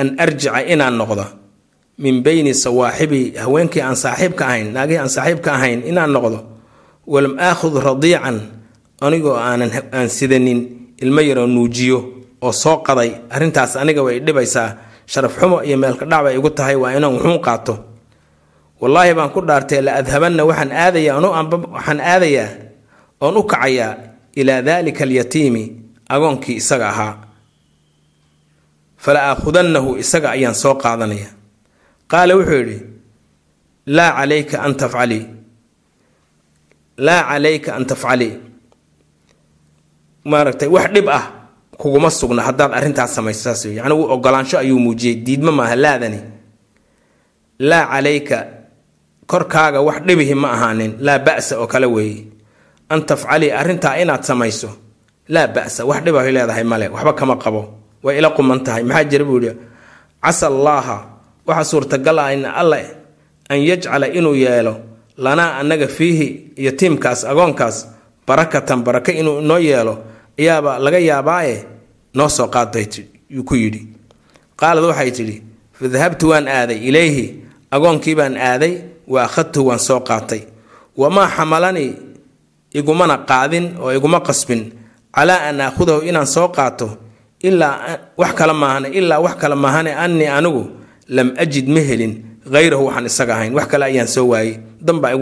an 0.00 0.08
arjica 0.24 0.60
inaan 0.72 0.96
noqdo 1.00 1.24
min 2.02 2.16
beyni 2.24 2.52
sawaaxibii 2.64 3.26
haweenkii 3.42 3.82
aan 3.86 3.96
saaxiibka 4.04 4.44
ahayn 4.48 4.68
naagihii 4.74 5.00
aan 5.02 5.10
saaxiibka 5.16 5.50
ahayn 5.56 5.80
inaan 5.90 6.10
noqdo. 6.16 6.38
Walam 7.12 7.34
aakhud 7.38 7.74
radiican 7.88 8.36
anigoo 9.04 9.36
aanan 9.36 9.70
aan 9.96 10.08
sidanin 10.08 10.60
ilmo 11.02 11.20
yaroo 11.28 11.46
nuujiyo 11.46 11.98
oo 12.46 12.52
soo 12.52 12.76
qaday. 12.86 13.10
Arrintaas 13.34 13.76
aniga 13.76 14.02
way 14.06 14.16
dhibaysaa 14.26 14.68
sharaf 15.12 15.34
xumo 15.40 15.56
iyo 15.66 15.76
meelka 15.82 16.04
dhac 16.10 16.22
bay 16.24 16.34
igu 16.38 16.50
tahay 16.58 16.76
waa 16.82 16.92
inaan 16.96 17.14
wuxuun 17.16 17.38
qaato. 17.46 17.74
Wallaahi 18.80 19.12
baan 19.16 19.30
ku 19.34 19.40
dhaartay 19.48 19.80
la 19.86 19.92
adhabanna 20.00 20.42
waxaan 20.48 20.72
aadayaa 20.72 21.16
waxaan 21.76 22.00
aadayaa 22.12 22.48
oon 23.24 23.36
u 23.36 23.42
kacayaa 23.52 23.92
ilaa 24.40 24.60
daalika 24.66 25.02
alyatiimi 25.06 25.62
agoonkii 26.14 26.56
isaga 26.60 26.88
ahaa. 26.92 27.14
Fala 29.02 29.20
aakhudannahu 29.30 29.90
isaga 30.02 30.28
ayaan 30.36 30.54
soo 30.62 30.74
qaadanaya 30.82 31.28
qaala 32.10 32.32
wuxuu 32.38 32.58
yidhi 32.60 32.78
laa 33.96 34.10
calayka 34.18 34.56
an 34.66 34.72
tafcalii 34.80 35.24
laa 37.06 37.22
calayka 37.30 37.70
an 37.76 37.84
tafcalii 37.90 38.32
maaragtay 40.30 40.68
wax 40.74 40.88
dhib 40.94 41.08
ah 41.18 41.24
kuguma 41.78 42.10
sugna 42.10 42.42
haddaad 42.42 42.72
arrintaas 42.74 43.14
samayso 43.14 43.42
saas 43.42 43.64
uu 43.66 44.04
ogolaansho 44.14 44.58
ayuu 44.58 44.78
muujiyey 44.78 45.16
diidma 45.24 45.52
maaha 45.52 45.76
laadani. 45.76 46.20
Laa 47.58 47.86
calayka 47.86 48.38
korkaaga 49.26 49.80
wax 49.80 50.02
dhibihi 50.06 50.34
ma 50.34 50.48
ahaanin. 50.52 50.92
Laa 51.00 51.18
ba'sa 51.18 51.58
oo 51.60 51.66
kale 51.66 51.86
weeye 51.86 52.24
an 52.88 53.00
tafcalii 53.06 53.50
arrintaa 53.50 53.96
inaad 54.02 54.22
samayso. 54.22 54.70
Laa 55.28 55.46
ba'sa 55.46 55.84
wax 55.84 56.02
dhibahay 56.04 56.32
leedahay 56.32 56.64
male 56.64 56.88
waxba 56.88 57.12
kama 57.12 57.36
qabo. 57.36 57.62
Way 58.02 58.18
ila 58.18 58.30
quman 58.30 58.60
tahay. 58.64 58.82
Maxaa 58.82 59.04
jira 59.10 59.24
buu 59.24 59.40
yihi 59.40 59.54
casa 60.22 60.46
allaaha 60.46 60.96
waxaa 61.46 61.64
suurtagal 61.70 62.18
ah 62.18 62.32
in 62.32 62.44
alle 62.44 62.80
an 63.48 63.58
yajcala 63.60 64.06
inuu 64.08 64.34
yeelo 64.34 64.74
lanaa 65.16 65.58
annaga 65.60 65.88
fiihi 65.88 66.52
iyo 66.56 66.72
tiimkaas 66.72 67.24
agoonkaas 67.24 67.76
barakatan 68.26 68.82
baraka 68.82 69.12
inuu 69.12 69.40
inoo 69.44 69.58
yeelo 69.58 69.94
ayaaba 70.38 70.78
laga 70.84 70.98
yaabaaye 70.98 71.56
noo 72.14 72.28
soo 72.28 72.46
qaadbay 72.54 72.86
yuu 73.34 73.44
ku 73.48 73.54
yidhi. 73.62 73.80
Qaalad 74.60 74.84
waxay 74.90 75.10
tidhi 75.16 75.36
fadahabtu 75.78 76.24
waan 76.30 76.46
aaday 76.48 76.78
ilayhi 76.88 77.24
agoonkii 77.74 78.14
baan 78.18 78.36
aaday 78.36 78.74
wa 79.12 79.18
akhadtuhu 79.26 79.66
waan 79.68 79.78
soo 79.88 80.00
qaatay. 80.08 80.42
Wamaa 80.96 81.28
xamalanii 81.36 81.92
igumana 82.78 83.16
qaadin 83.30 83.66
oo 83.82 83.90
iguma 83.98 84.20
qasbin. 84.28 84.62
Calaa 85.14 85.40
an 85.48 85.60
aakhudahu 85.60 86.00
inaan 86.08 86.26
soo 86.34 86.48
qaato 86.56 86.88
ilaa 87.48 87.98
wax 88.20 88.32
kale 88.38 88.52
maahane 88.52 88.88
ilaa 88.98 89.18
wax 89.24 89.34
kale 89.42 89.54
maahane 89.54 89.90
annii 90.04 90.26
anigu 90.38 90.62
lam 91.16 91.28
ajid 91.42 91.66
ma 91.74 91.80
helin. 91.88 92.14
Hayrahu 92.52 92.84
waxaan 92.86 93.06
isaga 93.10 93.32
ahayn 93.36 93.54
wax 93.58 93.66
kale 93.72 93.84
ayaan 93.90 94.08
soo 94.14 94.26
waayey. 94.32 94.54
Danbaa 94.86 95.12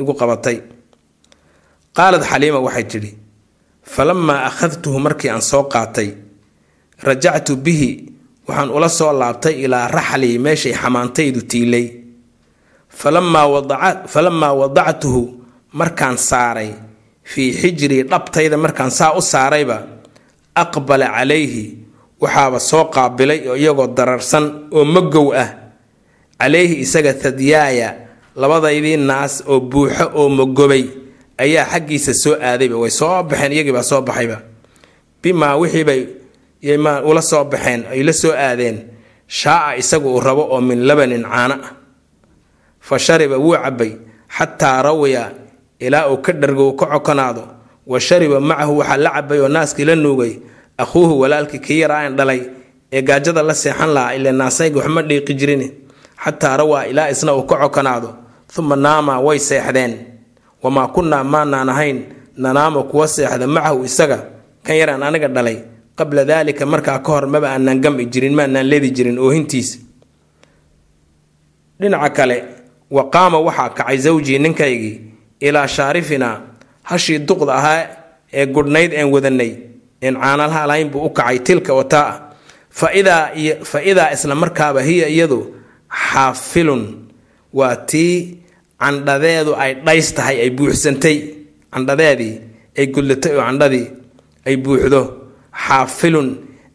igu 0.00 0.12
qabatay. 0.20 0.56
Qaalad 1.96 2.22
xaliima 2.30 2.58
waxay 2.66 2.84
tidhi 2.90 3.10
falamaa 3.84 4.44
akhadtuhu 4.50 4.98
markii 4.98 5.30
aan 5.30 5.42
soo 5.42 5.64
qaatay 5.68 6.10
rajactu 7.02 7.56
bihi 7.56 7.90
waxaan 8.48 8.70
ula 8.70 8.88
soo 8.88 9.12
laabtay 9.12 9.64
ilaa 9.64 9.88
raxlii 9.88 10.38
meeshay 10.38 10.72
xamaantaydu 10.72 11.40
tiilay 11.50 11.86
falamaa 12.88 14.52
wadactuhu 14.60 15.22
markaan 15.72 16.18
saaray 16.18 16.70
fii 17.24 17.52
xijrii 17.52 18.02
dhabtayda 18.02 18.56
markaan 18.56 18.90
saa 18.90 19.12
u 19.12 19.22
saarayba 19.22 19.82
aqbala 20.54 21.08
calayhi 21.16 21.78
waxaaba 22.20 22.60
soo 22.60 22.84
qaabilay 22.94 23.48
oo 23.48 23.56
iyagoo 23.56 23.86
dararsan 23.96 24.68
oo 24.70 24.84
magow 24.84 25.34
ah. 25.34 25.64
Calayhi 26.44 26.84
isaga 26.84 27.14
thadyaaya 27.16 27.88
labadaydii 28.36 28.96
naas 29.00 29.40
oo 29.48 29.60
buuxo 29.60 30.12
oo 30.12 30.28
mogobay 30.28 30.84
ayaa 31.38 31.64
xaggiisa 31.72 32.12
soo 32.14 32.34
aadayba 32.48 32.76
way 32.82 32.90
soo 32.90 33.22
baxeen 33.22 33.52
iyagiibaa 33.52 33.82
soo 33.82 34.00
baxayba. 34.02 34.38
Bimaa 35.22 35.56
wixiibay 35.60 36.00
ula 37.10 37.22
soo 37.22 37.44
baxeen 37.44 37.80
ay 37.90 38.02
la 38.02 38.12
soo 38.12 38.32
aadeen. 38.32 38.78
Shaaca 39.28 39.76
isagu 39.76 40.08
uu 40.14 40.20
rabo 40.20 40.42
oo 40.52 40.60
min 40.60 40.80
labanin 40.88 41.24
caano 41.24 41.54
ah 41.64 41.72
fa 42.80 42.98
shariba 42.98 43.36
wuu 43.40 43.56
cabbay 43.56 43.92
xataa 44.36 44.82
rawiya 44.82 45.32
ilaa 45.80 46.08
uu 46.12 46.18
ka 46.24 46.32
dhargo 46.32 46.72
ka 46.76 46.86
cokonaado 46.86 47.44
wa 47.86 48.00
shariba 48.00 48.40
macahu 48.40 48.78
waxaa 48.78 48.96
la 49.04 49.10
cabay 49.10 49.38
oo 49.40 49.48
naaskii 49.48 49.84
la 49.84 49.94
nuugay. 49.96 50.34
Akhuuhu 50.78 51.20
walaalkii 51.20 51.58
kii 51.58 51.80
yaraa-an 51.80 52.16
dhalay 52.16 52.40
ee 52.92 53.02
gaajada 53.02 53.42
la 53.42 53.54
seexan 53.54 53.90
lahaa 53.94 54.14
ile 54.14 54.32
naasayga 54.32 54.78
waxma 54.80 55.02
dhiiqi 55.02 55.34
jirin 55.34 55.62
xataa 56.24 56.56
rawaa 56.56 56.84
ilaa 56.86 57.08
isna 57.10 57.32
uu 57.34 57.42
ka 57.46 57.56
cokonaado 57.56 58.10
uma 58.58 58.76
naama 58.76 59.20
way 59.20 59.38
seexdeen 59.38 59.92
wamaa 60.64 60.88
kunnaa 60.94 61.24
maanaan 61.32 61.68
ahayn 61.74 61.98
nanaamo 62.42 62.80
kuwa 62.90 63.06
seexda 63.14 63.46
macahu 63.54 63.84
isaga. 63.88 64.18
Kan 64.64 64.76
yaraan 64.80 65.02
aniga 65.08 65.28
dhalay 65.28 65.58
qabla 65.98 66.22
daalika 66.30 66.64
markaa 66.72 66.98
ka 67.04 67.10
hor 67.12 67.26
maba 67.32 67.48
aanaan 67.54 67.78
gami 67.84 68.04
jirin 68.12 68.34
maanaan 68.38 68.66
leedi 68.70 68.90
jirin 68.96 69.18
oohintiisa 69.24 69.76
dhinaca 71.80 72.10
kale 72.16 72.36
wa 72.90 73.02
qaama 73.14 73.38
waxaa 73.46 73.68
kacay 73.76 73.98
sawjii 74.04 74.38
ninkaygii 74.44 75.00
ilaa 75.46 75.66
shaarifinaa 75.74 76.36
hashii 76.82 77.18
duqda 77.28 77.52
ahaa 77.60 77.82
ee 78.32 78.46
gudhnayd 78.54 78.92
een 79.00 79.08
wadanay 79.14 79.52
een 80.06 80.16
caanalaha 80.22 80.66
lahayn 80.66 80.88
buu 80.92 81.04
u 81.06 81.10
kacay 81.18 81.38
tilka 81.46 81.72
wataa 81.74 82.10
fa 82.70 82.88
idaa 83.90 84.10
isla 84.14 84.34
markaaba 84.34 84.80
hiya 84.88 85.08
iyadu 85.08 85.40
xaafilun 85.88 86.82
waa 87.58 87.76
tii 87.76 88.38
candhadeedu 88.80 89.52
ay 89.62 89.72
dhays 89.86 90.08
tahay 90.16 90.36
ay 90.44 90.50
buuxsantay. 90.50 91.16
Candhadeedii 91.72 92.34
ay 92.78 92.86
gudlatay 92.94 93.32
oo 93.36 93.42
candhadii 93.48 93.86
ay 94.46 94.56
buuxdo. 94.64 95.00
Xaafilun 95.64 96.28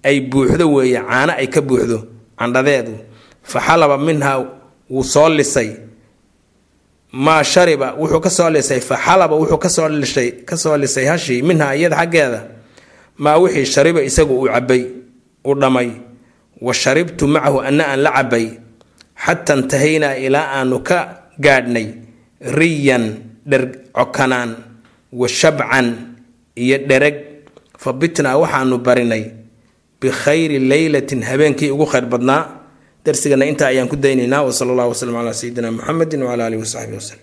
ay 0.08 0.18
buuxdo 0.32 0.66
weeye 0.74 1.00
caano 1.10 1.34
ay 1.42 1.48
ka 1.54 1.62
buuxdo. 1.62 1.98
Candhadeedu 2.40 2.94
fa 3.44 3.60
xalaba 3.60 3.98
minhaa 3.98 4.38
wuu 4.90 5.04
soo 5.04 5.30
lisay. 5.30 5.70
Maa 7.12 7.44
shariba 7.44 7.88
wuxuu 8.00 8.22
ka 8.26 8.30
soo 8.30 8.50
lisay. 8.50 8.80
Fa 8.82 8.96
xalaba 9.06 9.36
wuxuu 9.36 9.58
ka 9.64 9.70
soo 9.70 9.90
lisay 9.90 10.30
ka 10.48 10.56
soo 10.58 10.78
lisay 10.78 11.06
hashii 11.12 11.42
minhaa 11.42 11.76
iyada 11.76 11.98
xaggeeda. 11.98 12.42
Maa 13.18 13.38
wixii 13.42 13.66
shariba 13.66 14.02
isagu 14.04 14.34
uu 14.40 14.48
cabay 14.54 14.84
u 15.44 15.56
dhamay. 15.56 15.90
Wa 16.62 16.74
sharibtu 16.74 17.28
macahu 17.28 17.62
anna 17.62 17.84
aan 17.92 18.00
la 18.04 18.12
cabay 18.12 18.46
xata 19.26 19.54
intahaynaa 19.56 20.16
ilaa 20.26 20.48
aanu 20.60 20.80
ka 20.84 21.19
gaadhnay 21.40 21.88
riyan 22.60 23.06
dher 23.50 23.64
cokanaan 23.98 24.52
wa 25.12 25.28
shabcan 25.28 25.88
iyo 26.56 26.78
dhereg. 26.90 27.16
Fa 27.80 27.94
bitnaa 27.94 28.36
waxaanu 28.38 28.78
barinay 28.84 29.24
bikhayri 30.02 30.60
leylatin 30.60 31.22
habeenkii 31.24 31.72
ugu 31.72 31.86
khayr 31.92 32.06
badnaa. 32.14 32.42
Darsigana 33.06 33.46
intaa 33.48 33.68
ayaan 33.72 33.88
ku 33.88 33.96
daynaynaa 33.96 34.44
wsala 34.44 34.72
allah 34.76 34.88
wslm 34.92 35.16
calaa 35.16 35.34
sayidina 35.34 35.72
muxamedi 35.72 36.18
wcala 36.20 36.44
alihi 36.52 36.60
wasaxbi 36.64 36.96
waslem 37.00 37.20